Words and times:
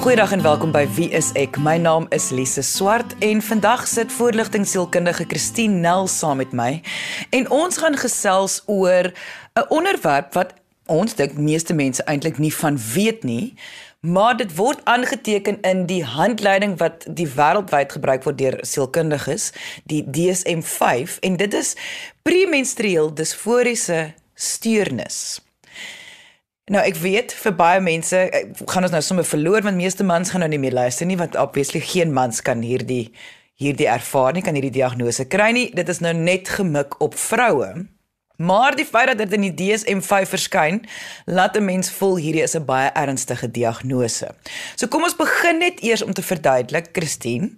Goeiedag 0.00 0.32
en 0.32 0.42
welkom 0.42 0.70
by 0.72 0.86
Wie 0.96 1.10
is 1.12 1.26
ek? 1.36 1.58
My 1.60 1.74
naam 1.76 2.06
is 2.16 2.30
Lise 2.32 2.62
Swart 2.64 3.10
en 3.20 3.42
vandag 3.44 3.82
sit 3.84 4.12
voorligtingsielkundige 4.16 5.26
Christine 5.28 5.76
Nel 5.82 6.06
saam 6.08 6.38
met 6.40 6.54
my 6.56 6.80
en 7.36 7.50
ons 7.52 7.76
gaan 7.82 7.98
gesels 8.00 8.62
oor 8.64 9.10
'n 9.60 9.66
onderwerp 9.68 10.32
wat 10.32 10.54
ons 10.86 11.14
dink 11.14 11.36
meeste 11.36 11.76
mense 11.76 12.02
eintlik 12.08 12.38
nie 12.38 12.54
van 12.54 12.80
weet 12.94 13.28
nie, 13.28 13.54
maar 14.00 14.36
dit 14.36 14.56
word 14.56 14.80
aangeteken 14.84 15.60
in 15.60 15.84
die 15.86 16.04
handleiding 16.04 16.78
wat 16.78 17.04
die 17.04 17.28
wêreldwyd 17.28 17.92
gebruik 17.92 18.24
word 18.24 18.38
deur 18.38 18.58
sielkundiges, 18.60 19.52
die 19.84 20.02
DSM-5 20.10 21.20
en 21.20 21.36
dit 21.36 21.54
is 21.54 21.76
premenstrueel 22.22 23.14
disforiese 23.14 24.14
steurnis. 24.34 25.40
Nou 26.70 26.82
ek 26.86 27.00
weet 27.02 27.32
vir 27.34 27.54
baie 27.58 27.78
mense 27.82 28.18
gaan 28.70 28.86
ons 28.86 28.92
nou 28.94 29.02
sommer 29.02 29.26
verloor 29.26 29.64
want 29.66 29.74
meeste 29.74 30.04
mans 30.06 30.30
gaan 30.30 30.44
nou 30.44 30.50
nie 30.52 30.60
meer 30.62 30.76
luister 30.76 31.08
nie 31.08 31.18
want 31.18 31.34
obviously 31.34 31.80
geen 31.82 32.12
mans 32.14 32.38
kan 32.46 32.62
hierdie 32.62 33.10
hierdie 33.60 33.88
ervaring 33.90 34.44
kan 34.46 34.54
hierdie 34.54 34.76
diagnose 34.78 35.26
kry 35.28 35.50
nie. 35.56 35.70
Dit 35.74 35.90
is 35.90 35.98
nou 36.00 36.14
net 36.14 36.48
gemik 36.48 36.94
op 37.02 37.18
vroue. 37.18 37.88
Maar 38.40 38.72
die 38.78 38.86
feit 38.88 39.10
dat 39.10 39.18
dit 39.20 39.34
in 39.36 39.42
die 39.50 39.52
DSM-5 39.52 40.30
verskyn, 40.30 40.78
laat 41.26 41.56
'n 41.58 41.64
mens 41.64 41.90
voel 41.90 42.16
hierdie 42.16 42.42
is 42.42 42.56
'n 42.56 42.64
baie 42.64 42.88
ernstige 42.94 43.50
diagnose. 43.50 44.30
So 44.76 44.86
kom 44.86 45.02
ons 45.02 45.16
begin 45.16 45.58
net 45.58 45.82
eers 45.82 46.02
om 46.02 46.12
te 46.12 46.22
verduidelik, 46.22 46.88
Christine, 46.92 47.50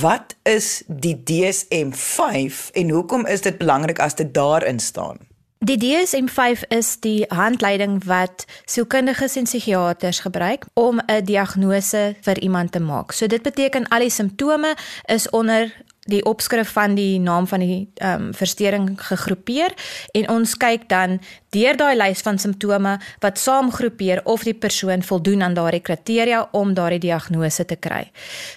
wat 0.00 0.34
is 0.42 0.82
die 0.86 1.22
DSM-5 1.22 2.70
en 2.72 2.90
hoekom 2.90 3.26
is 3.26 3.40
dit 3.40 3.58
belangrik 3.58 3.98
as 3.98 4.14
dit 4.14 4.34
daarin 4.34 4.80
staan? 4.80 5.18
Die 5.58 5.78
DSM-5 5.78 6.66
is 6.68 7.00
die 7.00 7.24
handleiding 7.32 8.02
wat 8.04 8.44
sielkundiges 8.68 9.38
en 9.40 9.46
psigiaters 9.48 10.20
gebruik 10.20 10.66
om 10.74 11.00
'n 11.06 11.24
diagnose 11.24 12.16
vir 12.20 12.38
iemand 12.38 12.72
te 12.72 12.80
maak. 12.80 13.12
So 13.12 13.26
dit 13.26 13.42
beteken 13.42 13.88
al 13.88 14.00
die 14.00 14.10
simptome 14.10 14.76
is 15.04 15.30
onder 15.30 15.72
die 16.06 16.24
opskrif 16.24 16.70
van 16.72 16.94
die 16.94 17.18
naam 17.20 17.46
van 17.46 17.60
die 17.60 17.90
ehm 17.94 18.22
um, 18.22 18.34
verstoring 18.34 18.94
gegroepeer 19.00 19.74
en 20.12 20.28
ons 20.30 20.56
kyk 20.56 20.88
dan 20.88 21.20
deur 21.50 21.76
daai 21.76 21.96
lys 21.96 22.20
van 22.20 22.38
simptome 22.38 22.98
wat 23.20 23.38
saamgroepeer 23.38 24.20
of 24.24 24.42
die 24.42 24.54
persoon 24.54 25.02
voldoen 25.02 25.42
aan 25.42 25.54
daardie 25.54 25.80
kriteria 25.80 26.48
om 26.52 26.74
daardie 26.74 26.98
diagnose 26.98 27.64
te 27.64 27.76
kry. 27.76 28.10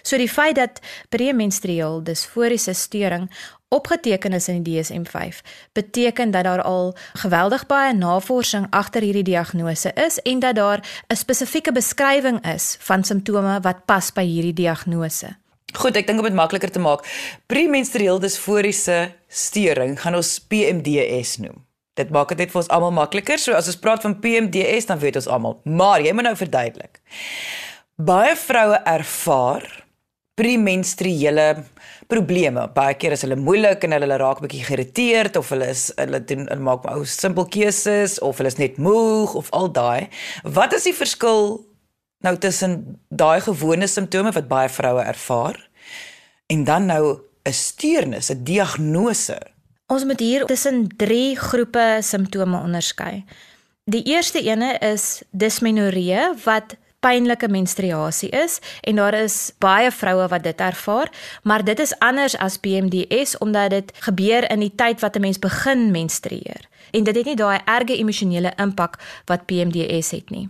So 0.04 0.18
die 0.18 0.30
feit 0.30 0.56
dat 0.56 0.80
premenstrueel 1.10 2.04
disforiese 2.04 2.74
storing 2.74 3.30
opgeteken 3.70 4.34
is 4.34 4.48
in 4.48 4.64
die 4.64 4.82
DSM-5 4.82 5.42
beteken 5.74 6.32
dat 6.32 6.44
daar 6.44 6.62
al 6.62 6.96
geweldig 7.14 7.66
baie 7.66 7.94
navorsing 7.94 8.68
agter 8.70 9.02
hierdie 9.02 9.24
diagnose 9.24 9.94
is 9.94 10.20
en 10.20 10.40
dat 10.40 10.56
daar 10.56 10.80
'n 11.08 11.16
spesifieke 11.16 11.72
beskrywing 11.72 12.46
is 12.54 12.78
van 12.80 13.04
simptome 13.04 13.60
wat 13.62 13.86
pas 13.86 14.14
by 14.14 14.24
hierdie 14.24 14.54
diagnose. 14.54 15.38
Goed, 15.74 15.96
ek 15.96 16.08
dink 16.08 16.20
om 16.20 16.26
dit 16.26 16.34
makliker 16.34 16.72
te 16.72 16.80
maak, 16.80 17.06
premenstrueel 17.46 18.20
disforiese 18.20 19.14
storing 19.28 20.00
gaan 20.02 20.16
ons 20.16 20.40
PMDS 20.40 21.38
noem. 21.38 21.66
Dit 21.94 22.10
maak 22.10 22.32
dit 22.38 22.52
vir 22.52 22.62
ons 22.62 22.72
almal 22.72 22.92
makliker. 22.92 23.38
So 23.38 23.54
as 23.54 23.68
ons 23.68 23.80
praat 23.80 24.02
van 24.02 24.20
PMDS, 24.20 24.88
dan 24.90 25.02
weet 25.02 25.20
ons 25.20 25.28
almal. 25.28 25.60
Maar 25.64 26.02
jy 26.02 26.14
moet 26.16 26.30
nou 26.30 26.36
verduidelik. 26.36 27.02
Baie 28.00 28.36
vroue 28.40 28.80
ervaar 28.88 29.68
premenstruele 30.40 31.48
probleme. 32.08 32.66
Baie 32.76 32.96
keer 33.00 33.16
is 33.16 33.26
hulle 33.26 33.38
moeilik 33.40 33.84
en 33.86 33.96
hulle 33.98 34.20
raak 34.22 34.42
bietjie 34.44 34.64
geïrriteerd 34.68 35.40
of 35.40 35.52
hulle 35.54 35.68
is 35.74 35.90
hulle 35.98 36.22
doen 36.32 36.46
hulle 36.48 36.66
maak 36.66 36.88
ou 36.94 37.04
simpel 37.08 37.48
keuses 37.52 38.18
of 38.26 38.40
hulle 38.40 38.52
is 38.54 38.60
net 38.62 38.80
moeg 38.82 39.36
of 39.40 39.52
al 39.56 39.72
daai. 39.76 40.08
Wat 40.44 40.76
is 40.78 40.88
die 40.88 40.96
verskil 40.96 41.60
nou 42.26 42.36
tussen 42.42 43.00
daai 43.10 43.40
gewone 43.44 43.88
simptome 43.88 44.34
wat 44.36 44.50
baie 44.52 44.72
vroue 44.72 45.04
ervaar 45.04 45.60
en 46.50 46.64
dan 46.66 46.88
nou 46.88 47.20
'n 47.46 47.54
steurnis, 47.54 48.32
'n 48.32 48.44
diagnose? 48.44 49.38
Ons 49.88 50.06
moet 50.06 50.20
hier 50.20 50.46
tussen 50.46 50.88
drie 50.98 51.36
groepe 51.36 52.00
simptome 52.02 52.62
onderskei. 52.62 53.26
Die 53.90 54.04
eerste 54.04 54.42
ene 54.42 54.78
is 54.80 55.24
dismenorree 55.32 56.34
wat 56.46 56.76
pynlike 57.00 57.48
menstruasie 57.48 58.30
is 58.30 58.60
en 58.82 58.96
daar 58.96 59.14
is 59.14 59.52
baie 59.60 59.92
vroue 59.92 60.28
wat 60.28 60.44
dit 60.44 60.62
ervaar, 60.62 61.12
maar 61.44 61.64
dit 61.64 61.80
is 61.80 61.96
anders 62.00 62.38
as 62.38 62.58
PMDS 62.58 63.38
omdat 63.38 63.70
dit 63.70 63.92
gebeur 64.06 64.52
in 64.52 64.60
die 64.60 64.76
tyd 64.76 65.00
wat 65.00 65.16
'n 65.16 65.22
mens 65.22 65.40
begin 65.40 65.92
menstrueer. 65.92 66.68
En 66.92 67.04
dit 67.04 67.16
het 67.16 67.26
nie 67.26 67.36
daai 67.36 67.60
erge 67.66 67.98
emosionele 67.98 68.54
impak 68.58 69.00
wat 69.26 69.46
PMDS 69.46 70.12
het 70.12 70.30
nie. 70.30 70.50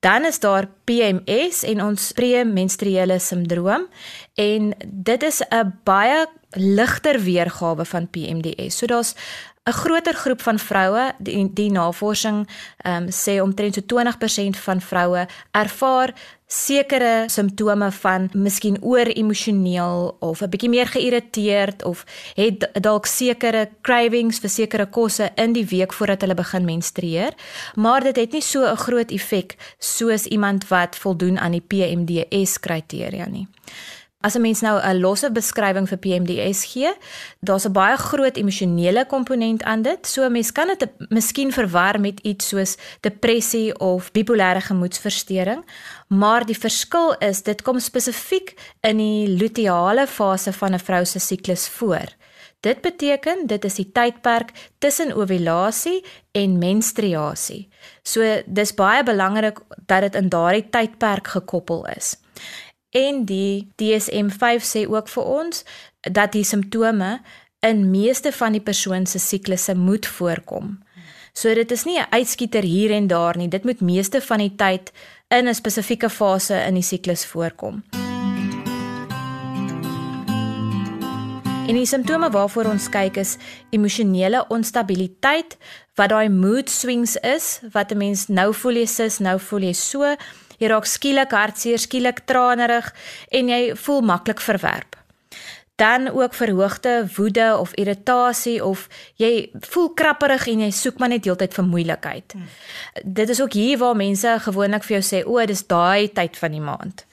Dan 0.00 0.24
is 0.24 0.40
daar 0.42 0.66
PMS 0.84 1.62
en 1.62 1.82
ons 1.82 2.12
premenstruele 2.12 3.18
sindroom 3.18 3.86
en 4.34 4.74
dit 4.86 5.22
is 5.22 5.42
'n 5.50 5.78
baie 5.84 6.26
ligter 6.50 7.20
weergawe 7.20 7.84
van 7.84 8.10
PMDS. 8.10 8.76
So 8.76 8.86
daar's 8.86 9.14
'n 9.64 9.72
groter 9.72 10.14
groep 10.14 10.40
van 10.42 10.58
vroue 10.58 11.12
die, 11.18 11.52
die 11.54 11.70
navorsing 11.70 12.48
um, 12.86 13.06
sê 13.10 13.38
omtrent 13.40 13.74
so 13.74 13.82
20% 13.86 14.58
van 14.58 14.80
vroue 14.80 15.26
ervaar 15.50 16.14
sekere 16.46 17.24
simptome 17.30 17.90
van 17.92 18.26
miskien 18.34 18.76
oor 18.82 19.06
emosioneel 19.06 20.16
of 20.18 20.42
'n 20.42 20.50
bietjie 20.50 20.68
meer 20.68 20.86
geïrriteerd 20.86 21.84
of 21.84 22.04
het 22.34 22.68
dalk 22.80 23.06
sekere 23.06 23.70
cravings 23.80 24.38
vir 24.38 24.50
sekere 24.50 24.86
kosse 24.86 25.30
in 25.34 25.52
die 25.52 25.66
week 25.66 25.92
voordat 25.92 26.20
hulle 26.20 26.34
begin 26.34 26.64
menstrueer 26.64 27.32
maar 27.74 28.02
dit 28.02 28.16
het 28.16 28.32
nie 28.32 28.42
so 28.42 28.66
'n 28.66 28.76
groot 28.76 29.10
effek 29.10 29.56
soos 29.78 30.24
iemand 30.26 30.68
wat 30.68 30.96
voldoen 30.96 31.38
aan 31.38 31.52
die 31.52 31.66
PMDS 31.68 32.60
kriteria 32.60 33.26
nie. 33.28 33.46
As 34.22 34.34
'n 34.34 34.40
mens 34.40 34.60
nou 34.60 34.78
'n 34.80 35.00
losse 35.00 35.30
beskrywing 35.30 35.88
vir 35.88 35.98
PMDS 35.98 36.64
gee, 36.72 36.92
daar's 37.40 37.66
'n 37.66 37.72
baie 37.72 37.96
groot 37.96 38.36
emosionele 38.36 39.06
komponent 39.06 39.62
aan 39.62 39.82
dit. 39.82 40.06
So 40.06 40.24
'n 40.24 40.32
mens 40.32 40.52
kan 40.52 40.66
dit 40.66 40.90
miskien 41.08 41.52
verwar 41.52 42.00
met 42.00 42.20
iets 42.20 42.48
soos 42.48 42.76
depressie 43.00 43.78
of 43.78 44.12
bipolêre 44.12 44.60
gemoedstoornis, 44.60 45.64
maar 46.08 46.46
die 46.46 46.58
verskil 46.58 47.14
is 47.18 47.42
dit 47.42 47.62
kom 47.62 47.78
spesifiek 47.78 48.54
in 48.80 48.96
die 48.96 49.28
luteale 49.28 50.06
fase 50.06 50.52
van 50.52 50.72
'n 50.74 50.78
vrou 50.78 51.04
se 51.04 51.18
siklus 51.18 51.68
voor. 51.68 52.08
Dit 52.60 52.80
beteken 52.80 53.46
dit 53.46 53.64
is 53.64 53.74
die 53.74 53.88
tydperk 53.92 54.52
tussen 54.78 55.12
ovulasie 55.12 56.04
en 56.32 56.58
menstruasie. 56.58 57.68
So 58.02 58.42
dis 58.46 58.74
baie 58.74 59.02
belangrik 59.02 59.58
dat 59.86 60.00
dit 60.00 60.14
in 60.14 60.28
daardie 60.28 60.68
tydperk 60.70 61.26
gekoppel 61.26 61.86
is. 61.96 62.16
En 62.92 63.24
die 63.24 63.72
DSM-5 63.80 64.64
sê 64.68 64.84
ook 64.88 65.08
vir 65.08 65.24
ons 65.24 65.64
dat 66.00 66.34
die 66.36 66.44
simptome 66.44 67.20
in 67.64 67.86
meeste 67.90 68.32
van 68.36 68.52
die 68.52 68.60
persoon 68.60 69.06
se 69.06 69.18
siklusse 69.18 69.74
moet 69.74 70.06
voorkom. 70.06 70.74
So 71.32 71.54
dit 71.54 71.70
is 71.70 71.84
nie 71.84 71.98
'n 71.98 72.10
uitskieter 72.10 72.62
hier 72.62 72.90
en 72.90 73.06
daar 73.06 73.36
nie. 73.36 73.48
Dit 73.48 73.64
moet 73.64 73.80
meeste 73.80 74.20
van 74.20 74.38
die 74.38 74.54
tyd 74.56 74.92
in 75.28 75.48
'n 75.48 75.54
spesifieke 75.54 76.10
fase 76.10 76.54
in 76.54 76.74
die 76.74 76.82
siklus 76.82 77.26
voorkom. 77.26 77.82
En 81.68 81.74
die 81.74 81.86
simptome 81.86 82.30
waarvoor 82.30 82.64
ons 82.64 82.88
kyk 82.88 83.16
is 83.16 83.36
emosionele 83.70 84.44
onstabiliteit, 84.48 85.56
wat 85.94 86.08
daai 86.08 86.28
mood 86.28 86.70
swings 86.70 87.16
is, 87.16 87.60
wat 87.72 87.92
'n 87.92 87.96
mens 87.96 88.26
nou 88.28 88.54
voel 88.54 88.72
jy 88.72 88.86
sis, 88.86 89.18
nou 89.18 89.40
voel 89.40 89.60
jy 89.60 89.72
so, 89.72 90.16
jy 90.62 90.70
raak 90.70 90.88
skielik 90.88 91.34
hartseer, 91.34 91.80
skielik 91.82 92.24
tranerig 92.28 92.92
en 93.34 93.52
jy 93.52 93.62
voel 93.84 94.02
maklik 94.12 94.42
verwerp. 94.42 94.98
Dan 95.80 96.10
ook 96.12 96.34
verhoogde 96.36 97.08
woede 97.16 97.56
of 97.58 97.72
irritasie 97.80 98.60
of 98.64 98.86
jy 99.18 99.48
voel 99.72 99.88
krapperig 99.98 100.44
en 100.52 100.66
jy 100.66 100.70
soek 100.70 101.00
maar 101.00 101.10
net 101.10 101.24
heeltyd 101.26 101.56
vir 101.56 101.66
moeilikheid. 101.66 102.36
Hmm. 102.36 102.50
Dit 103.02 103.32
is 103.32 103.40
ook 103.42 103.56
hier 103.56 103.80
waar 103.80 103.96
mense 103.98 104.36
gewoonlik 104.44 104.84
vir 104.84 105.00
jou 105.00 105.04
sê, 105.08 105.24
"O, 105.26 105.40
dis 105.46 105.66
daai 105.66 106.12
tyd 106.12 106.36
van 106.36 106.50
die 106.50 106.60
maand." 106.60 107.06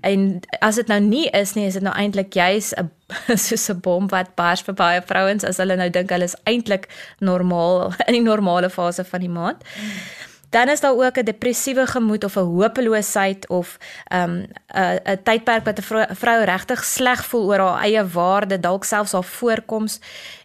En 0.00 0.40
as 0.60 0.74
dit 0.74 0.86
nou 0.86 1.00
nie 1.00 1.28
is 1.30 1.54
nie, 1.54 1.66
is 1.66 1.72
dit 1.72 1.82
nou 1.82 1.94
eintlik 1.96 2.34
juis 2.34 2.74
'n 2.76 2.90
soos 3.36 3.70
'n 3.70 3.80
bom 3.80 4.08
wat 4.08 4.34
bars 4.34 4.62
vir 4.62 4.74
baie 4.74 5.02
vrouens 5.02 5.44
as 5.44 5.56
hulle 5.56 5.76
nou 5.76 5.90
dink 5.90 6.10
hulle 6.10 6.24
is 6.24 6.36
eintlik 6.44 6.88
normaal 7.18 7.94
in 8.08 8.12
die 8.12 8.20
normale 8.20 8.70
fase 8.70 9.04
van 9.04 9.20
die 9.20 9.28
maand. 9.28 9.64
Hmm 9.74 10.21
dan 10.52 10.68
is 10.68 10.80
daar 10.80 10.96
ook 10.96 11.16
'n 11.16 11.24
depressiewe 11.24 11.86
gemoed 11.86 12.24
of 12.24 12.36
'n 12.36 12.52
hopeloosheid 12.60 13.48
of 13.48 13.78
'n 14.08 14.16
um, 14.16 14.46
'n 15.04 15.22
tydperk 15.22 15.64
wat 15.64 15.78
'n 15.78 15.82
vrou, 15.82 16.06
vrou 16.10 16.44
regtig 16.44 16.84
sleg 16.84 17.24
voel 17.24 17.46
oor 17.46 17.58
haar 17.58 17.82
eie 17.82 18.06
waarde, 18.06 18.60
dalk 18.60 18.84
selfs 18.84 19.12
haar 19.12 19.24
voorkoms 19.24 20.00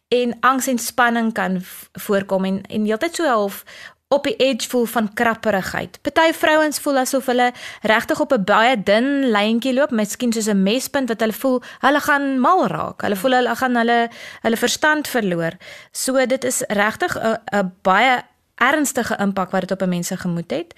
en 0.07 0.37
angs 0.39 0.67
en 0.67 0.79
spanning 0.79 1.33
kan 1.33 1.61
voorkom 1.93 2.45
en 2.45 2.61
en 2.61 2.85
heeltyd 2.85 3.15
so 3.15 3.25
half 3.25 3.63
op 4.07 4.23
die 4.23 4.35
edge 4.35 4.69
voel 4.69 4.85
van 4.85 5.13
krapperigheid. 5.13 5.99
Party 6.01 6.31
vrouens 6.33 6.79
voel 6.79 6.97
asof 6.97 7.25
hulle 7.25 7.51
regtig 7.81 8.19
op 8.19 8.31
'n 8.33 8.43
baie 8.43 8.83
dun 8.83 9.29
lyntjie 9.31 9.73
loop, 9.73 9.91
miskien 9.91 10.33
soos 10.33 10.47
'n 10.47 10.63
mespunt 10.63 11.09
wat 11.09 11.19
hulle 11.19 11.33
voel 11.33 11.61
hulle 11.79 11.99
gaan 11.99 12.39
mal 12.39 12.67
raak. 12.67 13.01
Hulle 13.01 13.15
voel 13.15 13.31
hulle 13.31 13.55
gaan 13.55 13.75
hulle 13.75 14.09
hulle 14.41 14.57
verstand 14.57 15.07
verloor. 15.07 15.51
So 15.91 16.25
dit 16.25 16.43
is 16.43 16.63
regtig 16.67 17.17
'n 17.17 17.37
'n 17.51 17.73
baie 17.81 18.23
ernstige 18.57 19.17
impak 19.19 19.51
wat 19.51 19.61
dit 19.61 19.71
op 19.71 19.81
'n 19.81 19.89
mens 19.89 20.07
se 20.07 20.17
gemoed 20.17 20.51
het. 20.51 20.73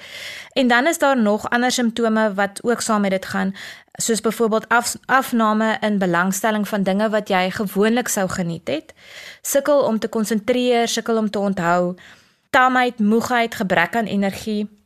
En 0.53 0.67
dan 0.67 0.87
is 0.87 0.97
daar 0.97 1.17
nog 1.21 1.49
ander 1.49 1.71
simptome 1.71 2.33
wat 2.33 2.63
ook 2.63 2.81
saam 2.81 3.01
met 3.01 3.11
dit 3.11 3.25
gaan, 3.25 3.55
soos 3.91 4.21
byvoorbeeld 4.21 4.67
af, 4.67 4.95
afname 5.05 5.77
in 5.81 5.97
belangstelling 5.97 6.67
van 6.67 6.83
dinge 6.83 7.09
wat 7.09 7.27
jy 7.27 7.51
gewoonlik 7.51 8.07
sou 8.07 8.29
geniet 8.29 8.67
het. 8.67 8.93
Sukkel 9.41 9.81
om 9.81 9.99
te 9.99 10.07
konsentreer, 10.07 10.87
sukkel 10.87 11.17
om 11.17 11.29
te 11.29 11.39
onthou, 11.39 11.95
taamheid, 12.49 12.99
moegheid, 12.99 13.55
gebrek 13.55 13.95
aan 13.95 14.05
energie. 14.05 14.77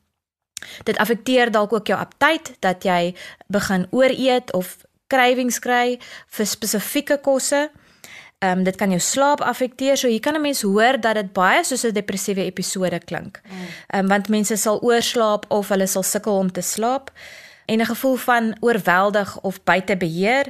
Dit 0.84 0.98
affekteer 0.98 1.51
dalk 1.51 1.74
ook 1.74 1.88
jou 1.88 2.00
aptyt 2.00 2.56
dat 2.60 2.84
jy 2.84 3.16
begin 3.48 3.88
ooreet 3.89 4.54
of 4.54 4.78
krywings 5.07 5.60
kry 5.60 6.00
vir 6.28 6.46
spesifieke 6.46 7.19
kosse. 7.22 7.69
Ehm 8.44 8.57
um, 8.57 8.63
dit 8.63 8.75
kan 8.75 8.90
jou 8.92 9.00
slaap 9.00 9.42
affekteer. 9.42 9.98
So 9.98 10.07
hier 10.07 10.19
kan 10.19 10.36
'n 10.36 10.42
mens 10.42 10.62
hoor 10.62 11.00
dat 11.00 11.16
dit 11.16 11.34
baie 11.34 11.63
soos 11.63 11.84
'n 11.84 11.94
depressiewe 11.94 12.44
episode 12.44 13.00
klink. 13.00 13.42
Mm. 13.44 13.51
Ehm 13.88 14.04
um, 14.04 14.07
want 14.07 14.30
mense 14.30 14.56
sal 14.56 14.81
oorslaap 14.81 15.45
of 15.48 15.69
hulle 15.69 15.88
sal 15.88 16.04
sukkel 16.04 16.38
om 16.38 16.51
te 16.51 16.62
slaap 16.62 17.12
en 17.66 17.80
'n 17.80 17.86
gevoel 17.86 18.16
van 18.16 18.56
oorweldig 18.60 19.40
of 19.42 19.63
buite 19.63 19.98
beheer 19.98 20.45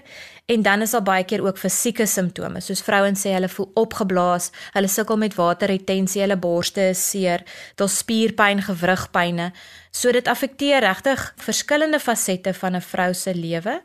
en 0.45 0.62
dan 0.62 0.81
is 0.81 0.92
daar 0.92 1.04
baie 1.04 1.24
keer 1.24 1.45
ook 1.45 1.57
fisieke 1.57 2.06
simptome 2.06 2.60
soos 2.60 2.81
vrouens 2.81 3.25
sê 3.25 3.30
hulle 3.30 3.50
voel 3.50 3.72
opgeblaas, 3.74 4.51
hulle 4.72 4.88
sukkel 4.88 5.18
met 5.18 5.36
waterretensie, 5.36 6.22
hulle 6.22 6.38
borste 6.38 6.81
is 6.81 7.10
seer, 7.10 7.44
daar's 7.75 7.98
spierpyn, 7.98 8.62
gewrigpyne. 8.62 9.51
So 9.92 10.12
dit 10.12 10.28
affekteer 10.28 10.80
regtig 10.80 11.34
verskillende 11.38 12.00
fasette 12.00 12.54
van 12.54 12.75
'n 12.75 12.81
vrou 12.81 13.13
se 13.13 13.36
lewe 13.36 13.81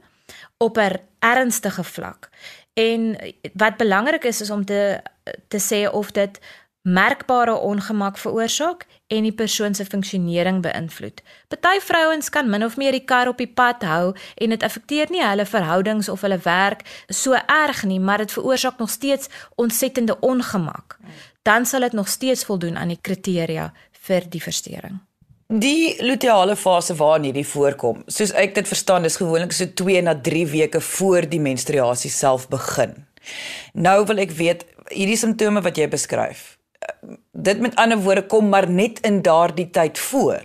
op 0.58 0.78
'n 0.78 1.00
ernstige 1.18 1.84
vlak. 1.84 2.30
En 2.78 3.16
wat 3.58 3.76
belangrik 3.76 4.24
is 4.24 4.40
is 4.40 4.50
om 4.50 4.64
te 4.64 5.00
te 5.48 5.58
sê 5.60 5.90
of 5.90 6.10
dit 6.16 6.38
merkbare 6.82 7.54
ongemak 7.54 8.18
veroorsaak 8.18 8.86
en 9.06 9.22
die 9.26 9.32
persoon 9.32 9.74
se 9.74 9.84
funksionering 9.84 10.62
beïnvloed. 10.62 11.22
Party 11.48 11.80
vrouens 11.84 12.28
kan 12.28 12.48
min 12.50 12.64
of 12.64 12.76
meer 12.76 12.94
die 12.96 13.04
kar 13.04 13.28
op 13.28 13.40
die 13.42 13.50
pad 13.50 13.82
hou 13.82 14.14
en 14.34 14.54
dit 14.54 14.62
affekteer 14.62 15.10
nie 15.10 15.24
hulle 15.24 15.46
verhoudings 15.46 16.08
of 16.08 16.22
hulle 16.24 16.38
werk 16.44 16.86
so 17.08 17.34
erg 17.34 17.82
nie, 17.84 18.00
maar 18.00 18.24
dit 18.24 18.32
veroorsaak 18.32 18.78
nog 18.78 18.90
steeds 18.90 19.28
ontsettende 19.56 20.20
ongemak. 20.20 20.96
Dan 21.42 21.66
sal 21.66 21.80
dit 21.80 21.92
nog 21.92 22.08
steeds 22.08 22.44
voldoen 22.44 22.78
aan 22.78 22.94
die 22.94 23.00
kriteria 23.00 23.72
vir 24.06 24.30
die 24.30 24.42
verstoring. 24.42 25.07
Die 25.48 25.96
luteale 26.04 26.56
fase 26.60 26.92
waarin 26.98 27.30
hierdie 27.30 27.46
voorkom, 27.48 28.02
soos 28.12 28.34
ek 28.36 28.52
dit 28.58 28.66
verstaan, 28.68 29.06
is 29.08 29.16
gewoonlik 29.16 29.54
so 29.56 29.64
2 29.80 30.02
na 30.04 30.12
3 30.12 30.42
weke 30.52 30.80
voor 30.84 31.24
die 31.24 31.40
menstruasie 31.40 32.10
self 32.12 32.44
begin. 32.52 32.92
Nou 33.72 34.02
wil 34.04 34.20
ek 34.20 34.34
weet 34.36 34.66
hierdie 34.92 35.16
simptome 35.16 35.62
wat 35.64 35.80
jy 35.80 35.86
beskryf. 35.88 36.58
Dit 37.32 37.64
met 37.64 37.78
ander 37.80 37.96
woorde 37.96 38.26
kom 38.28 38.52
maar 38.52 38.68
net 38.68 39.00
in 39.08 39.22
daardie 39.24 39.70
tyd 39.72 39.96
voor. 40.10 40.44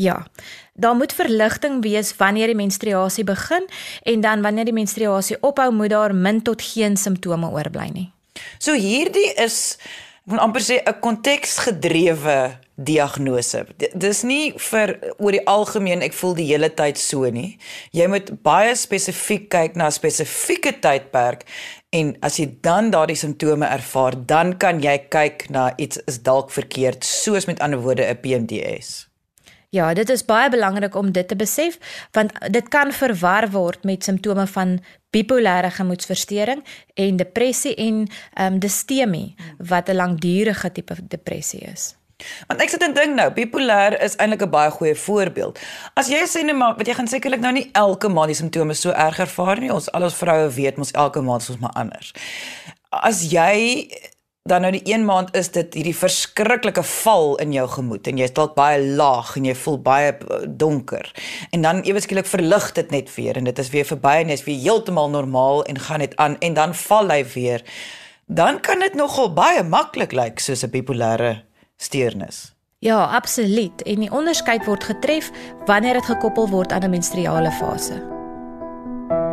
Ja. 0.00 0.24
Daar 0.72 0.96
moet 0.96 1.12
verligting 1.12 1.82
wees 1.84 2.14
wanneer 2.16 2.48
die 2.48 2.56
menstruasie 2.56 3.26
begin 3.28 3.68
en 4.08 4.24
dan 4.24 4.40
wanneer 4.40 4.64
die 4.64 4.78
menstruasie 4.80 5.36
ophou 5.44 5.68
moet 5.76 5.92
daar 5.92 6.14
min 6.16 6.40
tot 6.40 6.62
geen 6.62 6.96
simptome 6.96 7.52
oorbly 7.52 7.90
nie. 7.92 8.08
So 8.56 8.72
hierdie 8.72 9.28
is 9.36 9.76
van 10.24 10.40
amper 10.40 10.64
sê 10.64 10.80
'n 10.80 11.00
konteksgedrewe 11.04 12.56
diagnose. 12.84 13.64
Dis 13.94 14.22
nie 14.24 14.52
vir 14.70 14.94
oor 15.18 15.36
die 15.36 15.42
algemeen 15.48 16.04
ek 16.06 16.16
voel 16.16 16.34
die 16.38 16.48
hele 16.48 16.70
tyd 16.72 16.98
so 17.00 17.28
nie. 17.30 17.58
Jy 17.96 18.08
moet 18.12 18.32
baie 18.46 18.72
spesifiek 18.78 19.50
kyk 19.52 19.76
na 19.76 19.86
'n 19.86 19.98
spesifieke 19.98 20.72
tydperk 20.80 21.44
en 21.92 22.16
as 22.22 22.38
jy 22.38 22.46
dan 22.62 22.90
daardie 22.90 23.16
simptome 23.16 23.66
ervaar, 23.66 24.14
dan 24.26 24.56
kan 24.58 24.80
jy 24.80 24.98
kyk 25.10 25.50
na 25.50 25.72
iets 25.76 25.98
is 26.06 26.22
dalk 26.22 26.50
verkeerd, 26.50 27.04
soos 27.04 27.46
met 27.46 27.60
ander 27.60 27.80
woorde 27.80 28.06
'n 28.06 28.20
PMDS. 28.20 29.10
Ja, 29.70 29.92
dit 29.94 30.08
is 30.10 30.24
baie 30.24 30.50
belangrik 30.50 30.94
om 30.94 31.12
dit 31.12 31.28
te 31.28 31.36
besef 31.36 31.78
want 32.12 32.32
dit 32.50 32.68
kan 32.68 32.92
verwar 32.92 33.50
word 33.50 33.84
met 33.84 34.04
simptome 34.04 34.46
van 34.46 34.80
bipolêre 35.14 35.70
gemoedstoornis 35.70 36.58
en 36.94 37.16
depressie 37.16 37.74
en 37.74 38.06
ehm 38.34 38.52
um, 38.54 38.58
distemie 38.58 39.34
wat 39.58 39.88
'n 39.88 39.96
langdurige 39.96 40.72
tipe 40.72 40.94
depressie 41.08 41.60
is. 41.60 41.99
Want 42.48 42.62
ek 42.62 42.68
sit 42.68 42.82
en 42.82 42.94
dink 42.94 43.14
nou, 43.14 43.30
bipolêr 43.30 43.98
is 44.02 44.16
eintlik 44.16 44.42
'n 44.42 44.50
baie 44.50 44.70
goeie 44.70 44.94
voorbeeld. 44.94 45.58
As 45.94 46.08
jy 46.08 46.22
sê 46.26 46.44
net 46.44 46.56
maar, 46.56 46.76
wat 46.76 46.86
jy 46.86 46.94
gaan 46.94 47.08
sekerlik 47.08 47.40
nou 47.40 47.52
nie 47.52 47.70
elke 47.72 48.08
maand 48.08 48.28
die 48.28 48.36
simptome 48.36 48.74
so 48.74 48.90
erg 48.90 49.18
ervaar 49.18 49.60
nie. 49.60 49.72
Ons 49.72 49.90
al 49.92 50.02
ons 50.02 50.14
vroue 50.14 50.48
weet 50.48 50.76
mos 50.76 50.92
elke 50.92 51.20
maand 51.20 51.42
is 51.42 51.50
ons 51.50 51.60
maar 51.60 51.74
anders. 51.74 52.12
As 52.90 53.30
jy 53.30 53.88
dan 54.48 54.64
nou 54.64 54.70
die 54.72 54.92
een 54.92 55.04
maand 55.04 55.34
is 55.36 55.50
dit 55.52 55.74
hierdie 55.76 55.96
verskriklike 55.96 56.82
val 56.82 57.34
in 57.44 57.52
jou 57.52 57.66
gemoed 57.68 58.08
en 58.08 58.18
jy's 58.18 58.32
dalk 58.32 58.54
baie 58.56 58.80
laag 58.80 59.34
en 59.36 59.50
jy 59.50 59.54
voel 59.62 59.76
baie 59.84 60.14
eh, 60.16 60.46
donker. 60.48 61.10
En 61.52 61.66
dan 61.66 61.82
ewe 61.84 62.00
skielik 62.00 62.28
verlig 62.30 62.70
dit 62.78 62.94
net 62.94 63.12
weer 63.14 63.36
en 63.36 63.44
dit 63.50 63.58
is 63.58 63.70
weer 63.74 63.84
verby 63.84 64.16
en 64.22 64.32
jy's 64.32 64.46
weer 64.48 64.62
heeltemal 64.64 65.12
normaal 65.12 65.64
en 65.68 65.78
gaan 65.78 66.00
net 66.00 66.16
aan 66.16 66.38
en 66.40 66.56
dan 66.56 66.74
val 66.86 67.12
hy 67.12 67.20
weer. 67.34 67.64
Dan 68.26 68.60
kan 68.64 68.80
dit 68.80 68.96
nogal 68.96 69.32
baie 69.34 69.62
maklik 69.66 70.16
lyk 70.16 70.38
like, 70.38 70.42
soos 70.42 70.64
'n 70.64 70.72
bipolêre 70.72 71.42
steurnis. 71.80 72.54
Ja, 72.78 73.04
absoluut. 73.04 73.82
En 73.82 74.00
die 74.00 74.12
onderskeid 74.12 74.64
word 74.64 74.84
getref 74.84 75.30
wanneer 75.66 76.00
dit 76.00 76.04
gekoppel 76.04 76.48
word 76.48 76.72
aan 76.72 76.84
'n 76.84 76.90
menstruale 76.90 77.50
fase. 77.50 77.98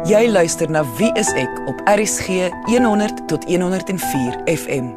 Jy 0.08 0.30
luister 0.32 0.70
na 0.70 0.84
Wie 0.98 1.12
is 1.14 1.32
ek 1.34 1.68
op 1.68 1.82
RSG 1.86 2.50
100 2.66 3.28
tot 3.28 3.44
104 3.44 4.42
FM. 4.46 4.94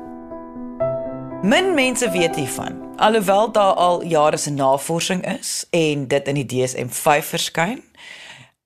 Min 1.42 1.74
mense 1.74 2.10
weet 2.10 2.36
hiervan, 2.36 2.76
alhoewel 2.96 3.52
daar 3.52 3.72
al 3.72 4.04
jare 4.04 4.36
se 4.36 4.50
navorsing 4.50 5.38
is 5.38 5.66
en 5.70 6.08
dit 6.08 6.28
in 6.28 6.34
die 6.34 6.46
DSM-5 6.46 7.24
verskyn 7.24 7.82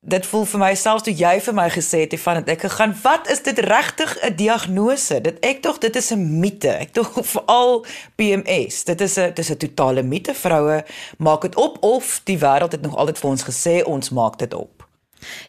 dit 0.04 0.26
voel 0.26 0.44
vir 0.44 0.60
my 0.60 0.74
selfs 0.74 1.02
toe 1.02 1.14
jy 1.16 1.40
vir 1.40 1.54
my 1.54 1.68
gesê 1.72 2.04
het 2.04 2.20
van 2.20 2.34
dat 2.34 2.48
ek 2.48 2.60
gegaan. 2.66 2.92
Wat 3.02 3.30
is 3.30 3.42
dit 3.42 3.58
regtig 3.58 4.16
'n 4.20 4.34
diagnose? 4.36 5.20
Dit 5.20 5.38
ek 5.40 5.62
tog 5.62 5.78
dit 5.78 5.96
is 5.96 6.10
'n 6.12 6.40
mite 6.40 6.68
ek 6.68 6.92
tog 6.92 7.10
veral 7.34 7.84
PMS 8.16 8.84
dit 8.84 9.00
is 9.00 9.16
'n 9.18 9.32
dis 9.34 9.50
'n 9.50 9.56
totale 9.56 10.02
mite 10.02 10.34
vroue 10.34 10.84
maak 11.18 11.40
dit 11.42 11.54
op 11.56 11.82
of 11.82 12.20
die 12.24 12.38
wêreld 12.38 12.72
het 12.72 12.82
nog 12.82 12.96
altyd 12.96 13.18
vir 13.18 13.30
ons 13.30 13.44
gesê 13.50 13.74
ons 13.84 14.10
maak 14.10 14.38
dit 14.38 14.54
op 14.54 14.73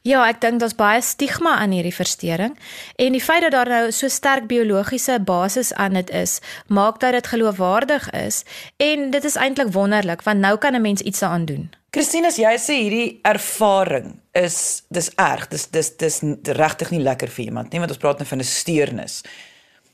Ja, 0.01 0.27
ek 0.27 0.41
dink 0.41 0.59
daar's 0.59 0.75
baie 0.75 1.01
stigma 1.01 1.55
aan 1.55 1.71
hierdie 1.71 1.95
verstoring 1.95 2.57
en 2.95 3.11
die 3.11 3.23
feit 3.23 3.41
dat 3.41 3.51
daar 3.51 3.69
nou 3.69 3.91
so 3.91 4.07
sterk 4.07 4.47
biologiese 4.47 5.19
basis 5.19 5.73
aan 5.73 5.93
dit 5.93 6.09
is, 6.09 6.39
maak 6.67 6.99
dat 6.99 7.13
dit 7.13 7.27
geloofwaardig 7.27 8.09
is 8.11 8.43
en 8.77 9.11
dit 9.11 9.23
is 9.23 9.35
eintlik 9.35 9.73
wonderlik 9.73 10.21
want 10.23 10.39
nou 10.39 10.57
kan 10.57 10.75
'n 10.75 10.81
mens 10.81 11.01
iets 11.01 11.19
daaraan 11.19 11.45
doen. 11.45 11.69
Christine, 11.95 12.27
as 12.27 12.35
jy 12.35 12.57
sê 12.59 12.75
hierdie 12.75 13.19
ervaring 13.23 14.17
is 14.35 14.83
dis 14.91 15.07
erg, 15.15 15.47
dis 15.47 15.69
dis 15.71 15.93
dis 15.95 16.17
regtig 16.43 16.91
nie 16.91 16.99
lekker 16.99 17.31
vir 17.31 17.45
iemand 17.45 17.71
nie, 17.71 17.79
want 17.79 17.93
ons 17.93 18.01
praat 18.01 18.19
nou 18.19 18.27
van 18.27 18.39
'n 18.39 18.43
steurnis. 18.43 19.23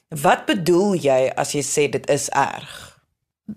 Wat 0.10 0.46
bedoel 0.46 0.96
jy 0.96 1.32
as 1.36 1.54
jy 1.54 1.62
sê 1.62 1.90
dit 1.92 2.10
is 2.10 2.30
erg? 2.30 2.98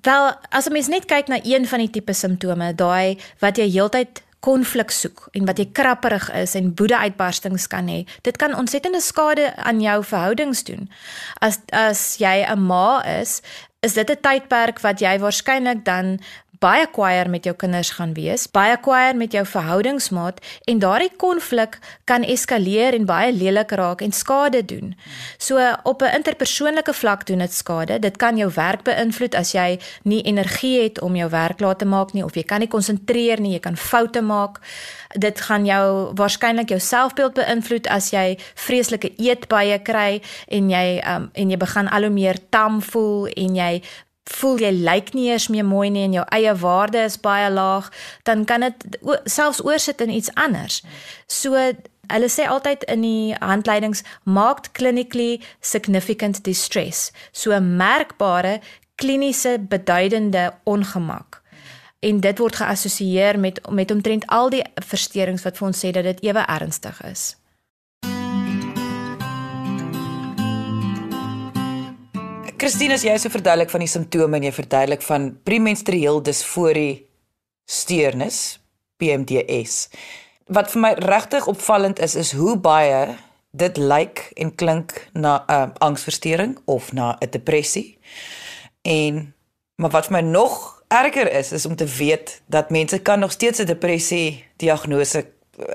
Wel, 0.02 0.32
as 0.50 0.66
'n 0.66 0.72
mens 0.72 0.88
net 0.88 1.06
kyk 1.06 1.28
na 1.28 1.40
een 1.42 1.66
van 1.66 1.78
die 1.78 1.90
tipe 1.90 2.12
simptome, 2.12 2.74
daai 2.74 3.18
wat 3.40 3.56
jy 3.56 3.70
heeltyd 3.70 4.22
konflik 4.44 4.92
soek 4.92 5.28
en 5.32 5.46
wat 5.48 5.60
jy 5.60 5.68
krapperig 5.72 6.26
is 6.36 6.54
en 6.58 6.72
woedeuitbarstings 6.76 7.68
kan 7.72 7.88
hê. 7.88 8.02
Dit 8.26 8.36
kan 8.40 8.56
ontsettende 8.56 9.00
skade 9.00 9.54
aan 9.56 9.80
jou 9.80 9.98
verhoudings 10.04 10.64
doen. 10.68 10.88
As 11.40 11.60
as 11.72 12.18
jy 12.20 12.44
'n 12.44 12.60
ma 12.60 13.00
is, 13.20 13.40
is 13.80 13.94
dit 13.94 14.10
'n 14.10 14.20
tydperk 14.20 14.80
wat 14.80 15.00
jy 15.00 15.18
waarskynlik 15.18 15.84
dan 15.84 16.20
baie 16.60 16.86
kwaier 16.86 17.28
met 17.30 17.44
jou 17.44 17.54
kinders 17.56 17.90
gaan 17.96 18.14
wees, 18.14 18.46
baie 18.50 18.76
kwaier 18.80 19.16
met 19.16 19.32
jou 19.32 19.44
verhoudingsmaat 19.46 20.40
en 20.70 20.78
daardie 20.82 21.10
konflik 21.18 21.78
kan 22.04 22.22
eskaleer 22.22 22.94
en 22.94 23.06
baie 23.08 23.32
lelik 23.32 23.72
raak 23.78 24.04
en 24.04 24.12
skade 24.12 24.64
doen. 24.64 24.94
So 25.38 25.58
op 25.82 26.02
'n 26.02 26.14
interpersoonlike 26.14 26.92
vlak 26.92 27.26
doen 27.26 27.38
dit 27.38 27.52
skade. 27.52 27.98
Dit 27.98 28.16
kan 28.16 28.36
jou 28.36 28.50
werk 28.54 28.82
beïnvloed 28.82 29.34
as 29.34 29.52
jy 29.52 29.78
nie 30.02 30.22
energie 30.22 30.82
het 30.82 31.00
om 31.00 31.16
jou 31.16 31.30
werk 31.30 31.56
klaar 31.56 31.76
te 31.76 31.84
maak 31.84 32.12
nie 32.12 32.24
of 32.24 32.34
jy 32.34 32.42
kan 32.42 32.60
nie 32.60 32.68
konsentreer 32.68 33.40
nie, 33.40 33.52
jy 33.52 33.60
kan 33.60 33.76
foute 33.76 34.20
maak. 34.20 34.60
Dit 35.18 35.40
gaan 35.40 35.66
jou 35.66 36.14
waarskynlik 36.14 36.68
jou 36.68 36.80
selfbeeld 36.80 37.34
beïnvloed 37.34 37.86
as 37.86 38.10
jy 38.10 38.38
vreeslike 38.54 39.12
eetbuie 39.16 39.82
kry 39.82 40.22
en 40.48 40.70
jy 40.70 41.02
um, 41.06 41.30
en 41.32 41.50
jy 41.50 41.56
begin 41.56 41.88
al 41.88 42.02
hoe 42.02 42.10
meer 42.10 42.38
tam 42.50 42.82
voel 42.82 43.26
en 43.26 43.54
jy 43.54 43.82
voel 44.24 44.58
jy 44.58 44.70
lyk 44.72 45.12
nie 45.14 45.28
eers 45.30 45.48
meer 45.52 45.66
mooi 45.68 45.90
nie 45.92 46.04
en 46.06 46.16
jou 46.16 46.24
eie 46.32 46.54
waarde 46.60 47.02
is 47.04 47.18
baie 47.20 47.50
laag, 47.50 47.90
dan 48.24 48.44
kan 48.44 48.64
dit 48.64 48.98
selfs 49.24 49.64
oorsit 49.64 50.00
in 50.00 50.10
iets 50.10 50.32
anders. 50.34 50.82
So 51.26 51.58
hulle 52.08 52.28
sê 52.28 52.48
altyd 52.48 52.84
in 52.92 53.04
die 53.04 53.36
handleidings 53.40 54.02
maak 54.24 54.72
clinically 54.72 55.40
significant 55.60 56.42
distress, 56.44 57.12
so 57.32 57.60
merkbare 57.60 58.60
kliniese 59.00 59.58
beduidende 59.68 60.52
ongemak. 60.64 61.40
En 62.04 62.20
dit 62.20 62.38
word 62.38 62.56
geassosieer 62.60 63.38
met 63.40 63.60
met 63.70 63.90
omtrent 63.90 64.26
al 64.26 64.50
die 64.52 64.64
versteurings 64.74 65.44
wat 65.44 65.56
vir 65.56 65.66
ons 65.66 65.80
sê 65.84 65.92
dat 65.96 66.04
dit 66.04 66.28
ewe 66.28 66.44
ernstig 66.48 67.00
is. 67.08 67.34
Christine, 72.54 72.94
as 72.94 73.02
jy 73.02 73.14
so 73.18 73.32
verduidelik 73.34 73.72
van 73.72 73.82
die 73.82 73.90
simptome 73.90 74.38
en 74.38 74.44
jy 74.46 74.52
verduidelik 74.54 75.02
van 75.02 75.32
premenstrueel 75.42 76.20
disforie 76.22 77.04
steurnis, 77.66 78.60
PMDS. 79.02 79.88
Wat 80.54 80.70
vir 80.70 80.82
my 80.84 80.92
regtig 81.02 81.48
opvallend 81.50 81.98
is 82.04 82.14
is 82.14 82.30
hoe 82.38 82.54
baie 82.54 83.16
dit 83.58 83.80
lyk 83.80 84.22
en 84.38 84.52
klink 84.54 84.94
na 85.12 85.42
'n 85.48 85.50
uh, 85.50 85.68
angsversteuring 85.82 86.58
of 86.66 86.92
na 86.92 87.16
'n 87.20 87.30
depressie. 87.30 87.98
En 88.82 89.34
maar 89.76 89.90
wat 89.90 90.06
vir 90.06 90.22
my 90.22 90.30
nog 90.30 90.82
erger 90.88 91.32
is 91.32 91.52
is 91.52 91.66
om 91.66 91.76
te 91.76 91.86
weet 91.86 92.42
dat 92.46 92.70
mense 92.70 92.98
kan 92.98 93.18
nog 93.18 93.32
steeds 93.32 93.58
'n 93.58 93.66
depressie 93.66 94.44
diagnose 94.56 95.26